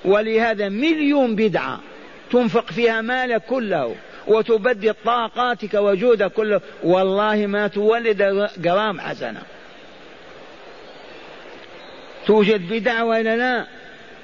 ولهذا 0.05 0.69
مليون 0.69 1.37
بدعة 1.37 1.81
تنفق 2.31 2.73
فيها 2.73 3.01
مالك 3.01 3.43
كله 3.43 3.95
وتبدد 4.27 4.95
طاقاتك 5.05 5.75
وجودك 5.75 6.33
كله. 6.33 6.61
والله 6.83 7.47
ما 7.47 7.67
تولد 7.67 8.49
جرام 8.59 9.01
حسنة. 9.01 9.43
توجد 12.27 12.73
بدع 12.73 13.03
ولا 13.03 13.37
لا؟ 13.37 13.67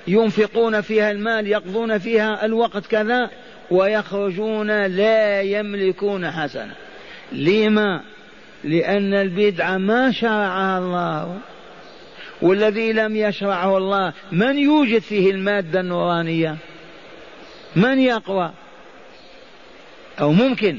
ينفقون 0.06 0.80
فيها 0.80 1.10
المال 1.10 1.46
يقضون 1.46 1.98
فيها 1.98 2.44
الوقت 2.44 2.86
كذا 2.86 3.30
ويخرجون 3.70 4.86
لا 4.86 5.40
يملكون 5.40 6.30
حسنة. 6.30 6.74
لما؟ 7.32 8.00
لأن 8.64 9.14
البدعة 9.14 9.78
ما 9.78 10.12
شرعها 10.12 10.78
الله. 10.78 11.38
والذي 12.42 12.92
لم 12.92 13.16
يشرعه 13.16 13.78
الله 13.78 14.12
من 14.32 14.58
يوجد 14.58 14.98
فيه 14.98 15.30
المادة 15.30 15.80
النورانية؟ 15.80 16.56
من 17.76 17.98
يقوى؟ 17.98 18.52
أو 20.20 20.32
ممكن؟ 20.32 20.78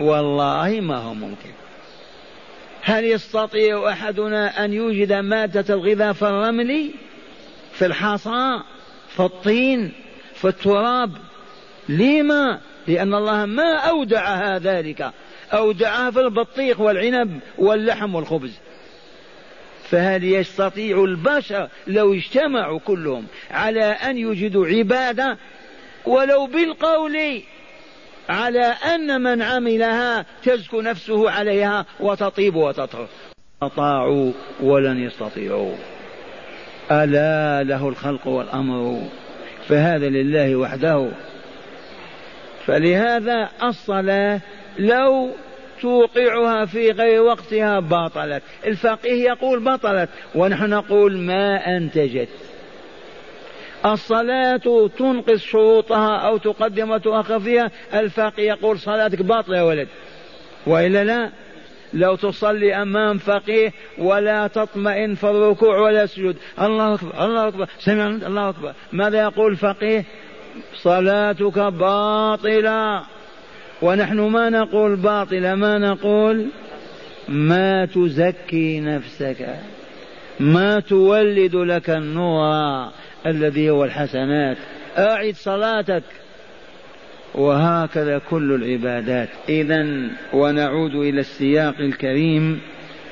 والله 0.00 0.80
ما 0.80 0.96
هو 0.96 1.14
ممكن. 1.14 1.50
هل 2.82 3.04
يستطيع 3.04 3.92
أحدنا 3.92 4.64
أن 4.64 4.72
يوجد 4.72 5.12
مادة 5.12 5.74
الغذاء 5.74 6.12
في 6.12 6.22
الرمل؟ 6.22 6.90
في 7.74 7.86
الحصى 7.86 8.60
في 9.08 9.20
الطين 9.20 9.92
في 10.34 10.48
التراب. 10.48 11.10
لما؟ 11.88 12.60
لأن 12.86 13.14
الله 13.14 13.46
ما 13.46 13.76
أودعها 13.76 14.58
ذلك. 14.58 15.10
أودعها 15.52 16.10
في 16.10 16.20
البطيخ 16.20 16.80
والعنب 16.80 17.40
واللحم 17.58 18.14
والخبز. 18.14 18.58
فهل 19.90 20.24
يستطيع 20.24 21.04
البشر 21.04 21.68
لو 21.86 22.14
اجتمعوا 22.14 22.78
كلهم 22.78 23.26
على 23.50 23.84
أن 23.84 24.18
يوجدوا 24.18 24.66
عبادة؟ 24.66 25.38
ولو 26.04 26.46
بالقول 26.46 27.42
على 28.28 28.64
أن 28.64 29.20
من 29.20 29.42
عملها 29.42 30.26
تزكو 30.42 30.80
نفسه 30.80 31.30
عليها 31.30 31.86
وتطيب 32.00 32.54
وتطهر. 32.54 33.08
استطاعوا 33.62 34.32
ولن 34.60 35.04
يستطيعوا. 35.04 35.74
ألا 36.90 37.62
له 37.62 37.88
الخلق 37.88 38.26
والأمر. 38.26 39.02
فهذا 39.68 40.08
لله 40.08 40.56
وحده. 40.56 41.08
فلهذا 42.66 43.48
الصلاة 43.62 44.40
لو 44.78 45.30
توقعها 45.82 46.64
في 46.64 46.90
غير 46.90 47.22
وقتها 47.22 47.80
باطلت. 47.80 48.42
الفقيه 48.66 49.24
يقول 49.24 49.60
بطلت 49.60 50.08
ونحن 50.34 50.70
نقول 50.70 51.18
ما 51.18 51.76
أنتجت 51.76 52.28
الصلاة 53.86 54.88
تنقص 54.98 55.40
شروطها 55.40 56.16
أو 56.16 56.36
تقدم 56.36 56.90
وتؤخر 56.90 57.40
فيها. 57.40 57.70
الفقيه 57.94 58.48
يقول 58.48 58.78
صلاتك 58.78 59.22
باطلة 59.22 59.56
يا 59.56 59.62
ولد. 59.62 59.88
وإلا 60.66 61.04
لا؟ 61.04 61.30
لو 61.94 62.16
تصلي 62.16 62.74
أمام 62.82 63.18
فقيه 63.18 63.72
ولا 63.98 64.46
تطمئن 64.46 65.14
في 65.14 65.24
الركوع 65.24 65.78
ولا 65.78 66.02
السجود. 66.02 66.36
الله 66.60 66.94
أكبر 66.94 67.24
الله 67.24 67.48
أكبر. 67.48 67.68
سمع 67.78 68.06
الله 68.06 68.48
أكبر. 68.48 68.74
ماذا 68.92 69.22
يقول 69.22 69.52
الفقيه 69.52 70.04
صلاتك 70.74 71.58
باطلة. 71.58 73.04
ونحن 73.82 74.20
ما 74.20 74.50
نقول 74.50 74.96
باطلة 74.96 75.54
ما 75.54 75.78
نقول 75.78 76.46
ما 77.28 77.86
تزكي 77.86 78.80
نفسك 78.80 79.56
ما 80.40 80.80
تولد 80.80 81.54
لك 81.54 81.90
النور 81.90 82.88
الذي 83.26 83.70
هو 83.70 83.84
الحسنات. 83.84 84.56
أعد 84.98 85.34
صلاتك. 85.34 86.02
وهكذا 87.34 88.18
كل 88.30 88.52
العبادات. 88.52 89.28
إذا 89.48 90.10
ونعود 90.32 90.94
إلى 90.94 91.20
السياق 91.20 91.74
الكريم. 91.80 92.60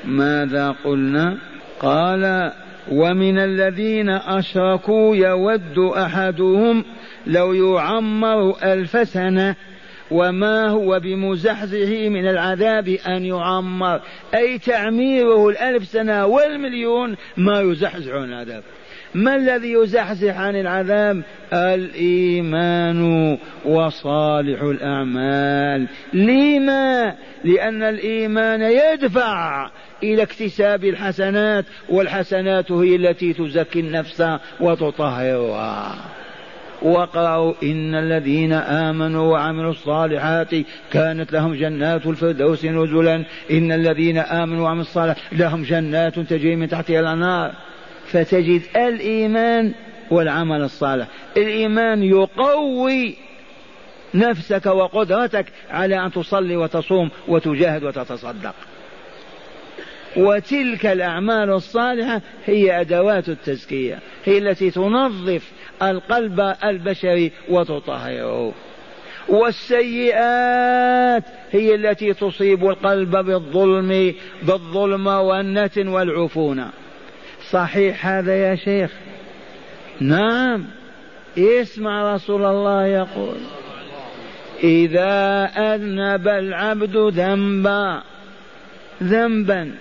ماذا 0.04 0.74
قلنا؟ 0.84 1.38
قال 1.80 2.52
ومن 2.92 3.38
الذين 3.38 4.08
أشركوا 4.10 5.16
يود 5.16 5.78
أحدهم 5.78 6.84
لو 7.26 7.52
يعمر 7.52 8.56
ألف 8.64 9.08
سنة 9.08 9.56
وما 10.10 10.68
هو 10.68 11.00
بمزحزحه 11.00 12.08
من 12.08 12.28
العذاب 12.28 12.88
أن 12.88 13.24
يعمر. 13.24 14.00
أي 14.34 14.58
تعميره 14.58 15.48
الألف 15.48 15.84
سنة 15.84 16.26
والمليون 16.26 17.16
ما 17.36 17.60
يزحزح 17.60 18.12
عن 18.12 18.24
العذاب. 18.24 18.62
ما 19.14 19.36
الذي 19.36 19.72
يزحزح 19.72 20.38
عن 20.38 20.56
العذاب؟ 20.56 21.22
الإيمان 21.52 23.38
وصالح 23.64 24.62
الأعمال. 24.62 25.86
لما؟ 26.12 27.14
لأن 27.44 27.82
الإيمان 27.82 28.62
يدفع 28.62 29.70
إلى 30.02 30.22
اكتساب 30.22 30.84
الحسنات 30.84 31.64
والحسنات 31.88 32.72
هي 32.72 32.96
التي 32.96 33.32
تزكي 33.32 33.80
النفس 33.80 34.24
وتطهرها. 34.60 35.94
واقرأوا 36.82 37.54
إن 37.62 37.94
الذين 37.94 38.52
آمنوا 38.52 39.32
وعملوا 39.32 39.70
الصالحات 39.70 40.50
كانت 40.92 41.32
لهم 41.32 41.54
جنات 41.54 42.06
الفردوس 42.06 42.64
نزلا. 42.64 43.24
إن 43.50 43.72
الذين 43.72 44.18
آمنوا 44.18 44.64
وعملوا 44.64 44.82
الصالحات 44.82 45.16
لهم 45.32 45.62
جنات 45.62 46.18
تجري 46.18 46.56
من 46.56 46.68
تحتها 46.68 47.00
الأنهار. 47.00 47.52
فتجد 48.12 48.62
الإيمان 48.76 49.74
والعمل 50.10 50.62
الصالح. 50.62 51.06
الإيمان 51.36 52.02
يقوي 52.02 53.16
نفسك 54.14 54.66
وقدرتك 54.66 55.46
على 55.70 56.04
أن 56.04 56.12
تصلي 56.12 56.56
وتصوم 56.56 57.10
وتجاهد 57.28 57.84
وتتصدق. 57.84 58.54
وتلك 60.16 60.86
الأعمال 60.86 61.50
الصالحة 61.50 62.20
هي 62.46 62.80
أدوات 62.80 63.28
التزكية 63.28 63.98
هي 64.24 64.38
التي 64.38 64.70
تنظف 64.70 65.52
القلب 65.82 66.54
البشري 66.64 67.32
وتطهره. 67.48 68.52
والسيئات 69.28 71.24
هي 71.50 71.74
التي 71.74 72.14
تصيب 72.14 72.64
القلب 72.64 73.16
بالظلم 73.16 74.14
بالظلم 74.42 75.06
والنتن 75.06 75.88
والعفونه 75.88 76.70
صحيح 77.52 78.06
هذا 78.06 78.36
يا 78.36 78.54
شيخ؟ 78.54 78.90
نعم. 80.00 80.64
اسمع 81.38 82.14
رسول 82.14 82.44
الله 82.44 82.86
يقول 82.86 83.36
إذا 84.64 85.44
أذنب 85.44 86.28
العبد 86.28 86.96
ذنبا 86.96 88.02
ذنبا 89.02 89.74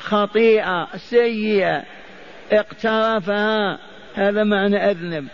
خطيئة 0.00 0.88
سيئة 0.96 1.82
اقترفها 2.52 3.78
هذا 4.14 4.44
معنى 4.44 4.90
أذنب. 4.90 5.26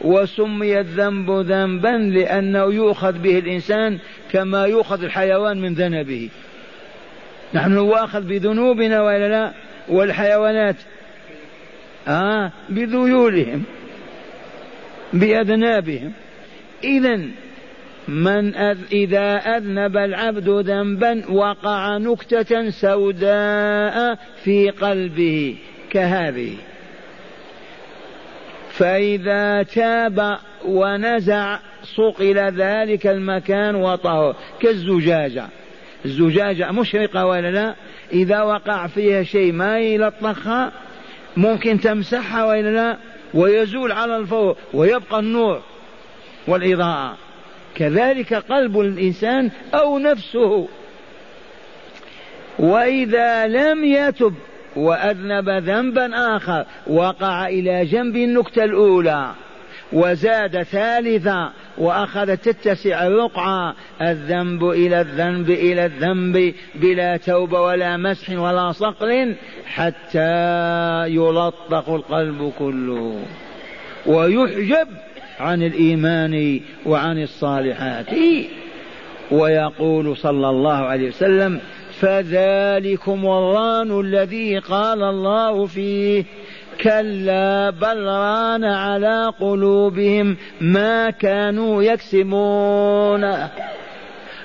وسمي 0.00 0.80
الذنب 0.80 1.30
ذنبا 1.30 1.88
لأنه 1.88 2.64
يؤخذ 2.64 3.12
به 3.12 3.38
الإنسان 3.38 3.98
كما 4.32 4.66
يؤخذ 4.66 5.02
الحيوان 5.02 5.60
من 5.60 5.74
ذنبه. 5.74 6.30
نحن 7.54 7.72
نؤاخذ 7.72 8.20
بذنوبنا 8.20 9.02
ولا 9.02 9.28
لا؟ 9.28 9.65
والحيوانات 9.88 10.76
آه 12.08 12.52
بذيولهم 12.68 13.62
بأذنابهم. 15.12 16.12
إذا 16.84 17.20
من 18.08 18.54
أذ 18.54 18.78
إذا 18.92 19.36
أذنب 19.36 19.96
العبد 19.96 20.48
ذنبا 20.48 21.30
وقع 21.30 21.98
نكتة 21.98 22.70
سوداء 22.70 24.18
في 24.44 24.70
قلبه 24.70 25.56
كهذه. 25.90 26.54
فإذا 28.70 29.62
تاب 29.62 30.38
ونزع 30.64 31.58
صقل 31.82 32.38
ذلك 32.38 33.06
المكان 33.06 33.74
وطهر 33.74 34.36
كالزجاجة. 34.60 35.46
الزجاجة 36.04 36.72
مشرقة 36.72 37.26
ولا 37.26 37.50
لا؟ 37.50 37.74
إذا 38.12 38.42
وقع 38.42 38.86
فيها 38.86 39.22
شيء 39.22 39.52
ما 39.52 39.78
يلطخها 39.78 40.72
ممكن 41.36 41.80
تمسحها 41.80 42.44
وإلا 42.44 42.70
لا 42.70 42.96
ويزول 43.34 43.92
على 43.92 44.16
الفور 44.16 44.56
ويبقى 44.74 45.18
النور 45.18 45.62
والإضاءة. 46.48 47.16
كذلك 47.74 48.34
قلب 48.34 48.80
الإنسان 48.80 49.50
أو 49.74 49.98
نفسه. 49.98 50.68
وإذا 52.58 53.46
لم 53.46 53.84
يتب 53.84 54.34
وأذنب 54.76 55.48
ذنبا 55.48 56.36
آخر 56.36 56.64
وقع 56.86 57.46
إلى 57.48 57.84
جنب 57.84 58.16
النكتة 58.16 58.64
الأولى. 58.64 59.34
وزاد 59.92 60.62
ثالثا 60.62 61.52
وأخذت 61.78 62.48
تتسع 62.48 63.06
الرقعة 63.06 63.74
الذنب 64.02 64.64
إلى 64.64 65.00
الذنب 65.00 65.50
إلى 65.50 65.86
الذنب 65.86 66.54
بلا 66.74 67.16
توبة 67.16 67.60
ولا 67.60 67.96
مسح 67.96 68.30
ولا 68.30 68.72
صقل 68.72 69.34
حتى 69.66 71.08
يلطخ 71.08 71.88
القلب 71.88 72.52
كله. 72.58 73.22
ويحجب 74.06 74.88
عن 75.40 75.62
الإيمان 75.62 76.60
وعن 76.86 77.22
الصالحات. 77.22 78.06
ويقول 79.30 80.16
صلى 80.16 80.50
الله 80.50 80.76
عليه 80.76 81.08
وسلم 81.08 81.60
فذلكم 82.00 83.26
الران 83.26 84.00
الذي 84.00 84.58
قال 84.58 85.02
الله 85.02 85.66
فيه. 85.66 86.24
كلا 86.80 87.70
بل 87.70 88.02
ران 88.06 88.64
على 88.64 89.32
قلوبهم 89.40 90.36
ما 90.60 91.10
كانوا 91.10 91.82
يكسبون. 91.82 93.24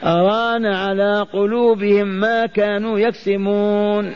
ران 0.03 0.65
على 0.65 1.25
قلوبهم 1.33 2.07
ما 2.07 2.45
كانوا 2.45 2.99
يكسبون. 2.99 4.13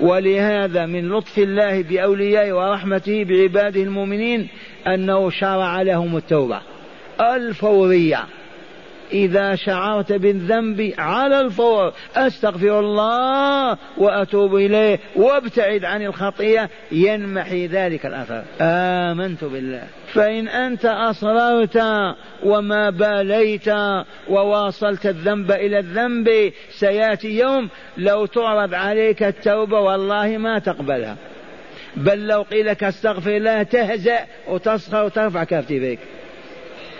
ولهذا 0.00 0.86
من 0.86 1.08
لطف 1.08 1.38
الله 1.38 1.82
بأوليائه 1.82 2.52
ورحمته 2.52 3.24
بعباده 3.24 3.82
المؤمنين 3.82 4.48
أنه 4.86 5.30
شرع 5.30 5.82
لهم 5.82 6.16
التوبة. 6.16 6.60
الفورية. 7.20 8.24
إذا 9.12 9.54
شعرت 9.54 10.12
بالذنب 10.12 10.94
على 10.98 11.40
الفور 11.40 11.92
أستغفر 12.16 12.80
الله 12.80 13.78
وأتوب 13.98 14.56
إليه 14.56 14.98
وابتعد 15.16 15.84
عن 15.84 16.02
الخطيئة. 16.02 16.68
ينمحي 16.92 17.66
ذلك 17.66 18.06
الأثر 18.06 18.42
آمنت 18.60 19.44
بالله. 19.44 19.82
فإن 20.12 20.48
أنت 20.48 20.84
أصررت 20.84 21.82
وما 22.42 22.90
باليت 22.90 23.68
وواصلت 24.28 25.06
الذنب 25.06 25.52
إلى 25.52 25.78
الذنب 25.78 26.52
سيأتي 26.70 27.38
يوم 27.38 27.68
لو 27.96 28.26
تعرض 28.26 28.74
عليك 28.74 29.22
التوبة 29.22 29.80
والله 29.80 30.38
ما 30.38 30.58
تقبلها. 30.58 31.16
بل 31.96 32.26
لو 32.26 32.42
قيل 32.42 32.66
لك 32.66 32.84
استغفر 32.84 33.36
الله 33.36 33.62
تهزأ 33.62 34.18
وتصخر 34.48 35.04
وترفع 35.04 35.44
كفتفيك 35.44 35.98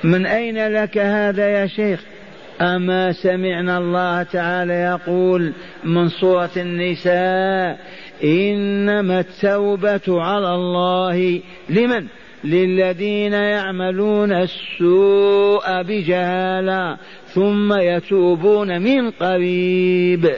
من 0.05 0.27
أين 0.27 0.69
لك 0.69 0.99
هذا 0.99 1.49
يا 1.49 1.67
شيخ؟ 1.67 2.01
أما 2.61 3.13
سمعنا 3.13 3.79
الله 3.79 4.23
تعالى 4.23 4.73
يقول 4.73 5.53
من 5.85 6.09
سورة 6.09 6.51
النساء 6.57 7.79
إنما 8.25 9.21
التوبة 9.21 10.23
على 10.23 10.55
الله 10.55 11.41
لمن؟ 11.69 12.07
للذين 12.45 13.33
يعملون 13.33 14.33
السوء 14.33 15.83
بجهالة 15.83 16.97
ثم 17.35 17.73
يتوبون 17.73 18.83
من 18.83 19.11
قريب. 19.11 20.31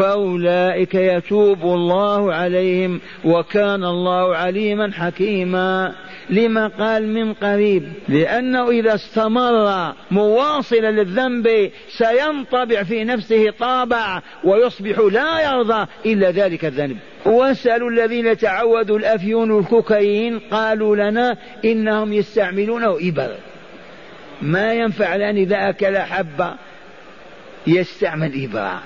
فأولئك 0.00 0.94
يتوب 0.94 1.62
الله 1.62 2.34
عليهم 2.34 3.00
وكان 3.24 3.84
الله 3.84 4.36
عليما 4.36 4.92
حكيما. 4.92 5.94
لما 6.30 6.68
قال 6.68 7.08
من 7.08 7.34
قريب 7.34 7.92
لأنه 8.08 8.70
إذا 8.70 8.94
استمر 8.94 9.92
مواصلا 10.10 10.90
للذنب 10.90 11.70
سينطبع 11.88 12.82
في 12.82 13.04
نفسه 13.04 13.50
طابع 13.50 14.22
ويصبح 14.44 14.98
لا 14.98 15.52
يرضى 15.52 15.86
إلا 16.06 16.30
ذلك 16.30 16.64
الذنب. 16.64 16.96
واسألوا 17.26 17.90
الذين 17.90 18.36
تعودوا 18.36 18.98
الأفيون 18.98 19.50
والكوكايين 19.50 20.38
قالوا 20.38 20.96
لنا 20.96 21.36
إنهم 21.64 22.12
يستعملونه 22.12 22.98
إبر. 23.00 23.34
ما 24.42 24.72
ينفع 24.72 25.16
لأن 25.16 25.36
إذا 25.36 25.68
أكل 25.68 25.98
حبة 25.98 26.54
يستعمل 27.66 28.44
إبرة. 28.44 28.82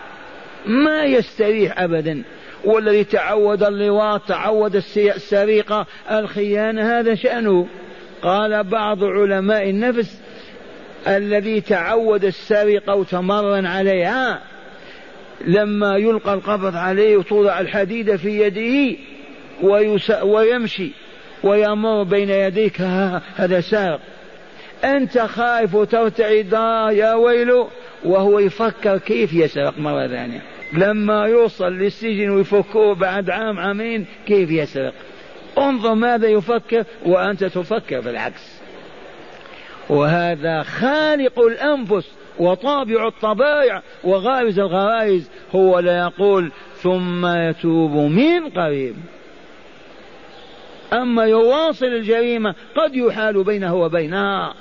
ما 0.66 1.04
يستريح 1.04 1.80
أبدا. 1.80 2.22
والذي 2.64 3.04
تعود 3.04 3.62
اللواط 3.62 4.28
تعود 4.28 4.76
السرقة 4.96 5.86
الخيانة 6.10 6.98
هذا 6.98 7.14
شأنه. 7.14 7.66
قال 8.22 8.64
بعض 8.64 9.04
علماء 9.04 9.70
النفس 9.70 10.20
الذي 11.06 11.60
تعود 11.60 12.24
السرقة 12.24 12.94
وتمرن 12.94 13.66
عليها 13.66 14.40
لما 15.46 15.96
يلقى 15.96 16.34
القبض 16.34 16.76
عليه 16.76 17.16
وتوضع 17.16 17.60
الحديدة 17.60 18.16
في 18.16 18.40
يده 18.40 18.96
ويمشي 20.22 20.90
ويمر 21.42 22.02
بين 22.02 22.30
يديك 22.30 22.80
هذا 23.36 23.60
سارق. 23.60 24.00
أنت 24.84 25.18
خائف 25.18 25.74
وترتعد 25.74 26.52
يا 26.92 27.14
ويل 27.14 27.64
وهو 28.04 28.38
يفكر 28.38 28.98
كيف 28.98 29.32
يسرق 29.32 29.78
مرة 29.78 30.06
ثانية. 30.06 30.42
لما 30.74 31.26
يوصل 31.26 31.72
للسجن 31.72 32.30
ويفكوه 32.30 32.94
بعد 32.94 33.30
عام 33.30 33.58
عامين 33.58 34.06
كيف 34.26 34.50
يسرق؟ 34.50 34.94
انظر 35.58 35.94
ماذا 35.94 36.28
يفكر 36.28 36.84
وأنت 37.06 37.44
تفكر 37.44 38.00
بالعكس. 38.00 38.60
وهذا 39.88 40.62
خالق 40.62 41.40
الأنفس 41.40 42.10
وطابع 42.38 43.08
الطبائع 43.08 43.82
وغارز 44.04 44.58
الغرائز. 44.58 45.30
هو 45.54 45.78
لا 45.78 45.98
يقول 45.98 46.52
ثم 46.76 47.26
يتوب 47.26 47.90
من 47.90 48.48
قريب. 48.48 48.96
أما 50.92 51.24
يواصل 51.24 51.86
الجريمة 51.86 52.54
قد 52.76 52.94
يحال 52.94 53.44
بينه 53.44 53.74
وبينها. 53.74 54.54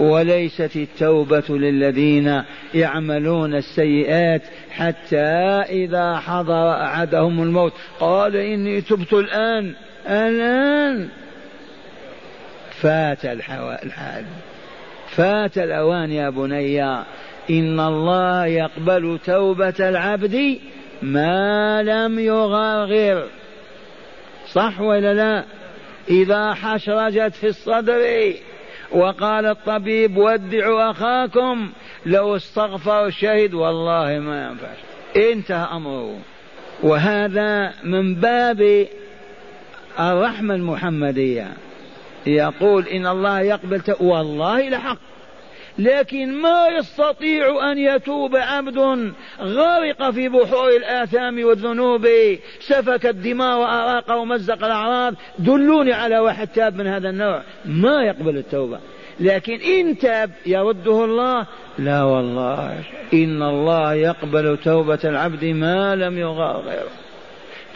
وليست 0.00 0.76
التوبة 0.76 1.44
للذين 1.48 2.42
يعملون 2.74 3.54
السيئات 3.54 4.42
حتى 4.70 5.26
إذا 5.68 6.16
حضر 6.16 6.72
أحدهم 6.72 7.42
الموت. 7.42 7.72
قال 8.00 8.36
إني 8.36 8.80
تبت 8.80 9.12
الآن 9.12 9.74
الآن. 10.06 11.08
فات 12.70 13.24
الحال. 13.24 14.24
فات 15.08 15.58
الأوان 15.58 16.12
يا 16.12 16.30
بني. 16.30 16.82
إن 17.50 17.80
الله 17.80 18.46
يقبل 18.46 19.18
توبة 19.26 19.74
العبد 19.80 20.58
ما 21.02 21.82
لم 21.82 22.18
يغرغر 22.18 23.26
صح 24.52 24.80
ولا 24.80 25.14
لا؟ 25.14 25.44
إذا 26.10 26.54
حشرجت 26.54 27.34
في 27.34 27.46
الصدر. 27.46 28.32
وقال 28.94 29.46
الطبيب 29.46 30.16
ودعوا 30.16 30.90
أخاكم 30.90 31.72
لو 32.06 32.36
استغفر 32.36 33.06
الشهيد 33.06 33.54
والله 33.54 34.18
ما 34.18 34.48
ينفع 34.48 34.68
انتهى 35.16 35.76
أمره. 35.76 36.18
وهذا 36.82 37.72
من 37.84 38.14
باب 38.14 38.86
الرحمة 40.00 40.54
المحمدية. 40.54 41.52
يقول 42.26 42.88
إن 42.88 43.06
الله 43.06 43.40
يقبل 43.40 43.82
والله 44.00 44.68
لحق. 44.68 45.11
لكن 45.78 46.32
ما 46.32 46.68
يستطيع 46.78 47.72
أن 47.72 47.78
يتوب 47.78 48.36
عبد 48.36 48.78
غرق 49.40 50.10
في 50.10 50.28
بحور 50.28 50.68
الآثام 50.68 51.44
والذنوب 51.44 52.08
سفك 52.60 53.06
الدماء 53.06 53.58
وأراق 53.58 54.18
ومزق 54.18 54.64
الأعراض. 54.64 55.14
دلوني 55.38 55.92
على 55.92 56.18
واحد 56.18 56.48
تاب 56.48 56.76
من 56.76 56.86
هذا 56.86 57.10
النوع 57.10 57.42
ما 57.64 58.02
يقبل 58.02 58.36
التوبة. 58.36 58.78
لكن 59.20 59.60
إن 59.60 59.98
تاب 59.98 60.30
يرده 60.46 61.04
الله 61.04 61.46
لا 61.78 62.02
والله 62.02 62.78
إن 63.14 63.42
الله 63.42 63.94
يقبل 63.94 64.56
توبة 64.56 64.98
العبد 65.04 65.44
ما 65.44 65.96
لم 65.96 66.18
يغرغر 66.18 66.82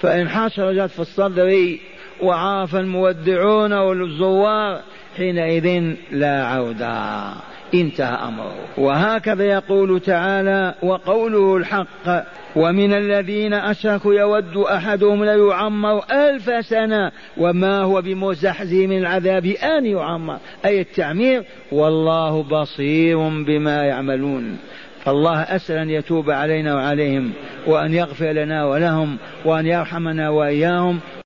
فإن 0.01 0.28
حشرجت 0.28 0.90
في 0.90 0.99
الصدر 0.99 1.76
وعاف 2.22 2.76
المودعون 2.76 3.72
والزوار 3.72 4.80
حينئذ 5.16 5.94
لا 6.11 6.47
عودة. 6.47 7.32
انتهى 7.75 8.29
أمره. 8.29 8.55
وهكذا 8.79 9.45
يقول 9.45 10.01
تعالى 10.01 10.75
وقوله 10.83 11.57
الحق 11.57 12.25
ومن 12.57 12.93
الذين 12.93 13.55
أشركوا 13.55 14.14
يود 14.14 14.57
أحدهم 14.57 15.25
ليعمر 15.25 16.05
ألف 16.12 16.67
سنة 16.67 17.12
وما 17.37 17.81
هو 17.81 18.03
بمزحزح 18.03 18.73
من 18.73 18.99
العذاب 18.99 19.47
أن 19.47 19.87
يعمر. 19.87 20.39
أي 20.64 20.81
التعمير 20.81 21.45
والله 21.73 22.43
بصير 22.43 23.29
بما 23.29 23.85
يعملون. 23.85 24.59
فالله 25.05 25.41
أسأل 25.41 25.79
أن 25.79 25.91
يتوب 25.91 26.31
علينا 26.31 26.75
وعليهم 26.75 27.33
وأن 27.67 27.95
يغفر 27.95 28.33
لنا 28.33 28.64
ولهم 28.64 29.17
وأن 29.45 29.67
يرحمنا 29.67 30.31
وإياهم. 30.31 31.01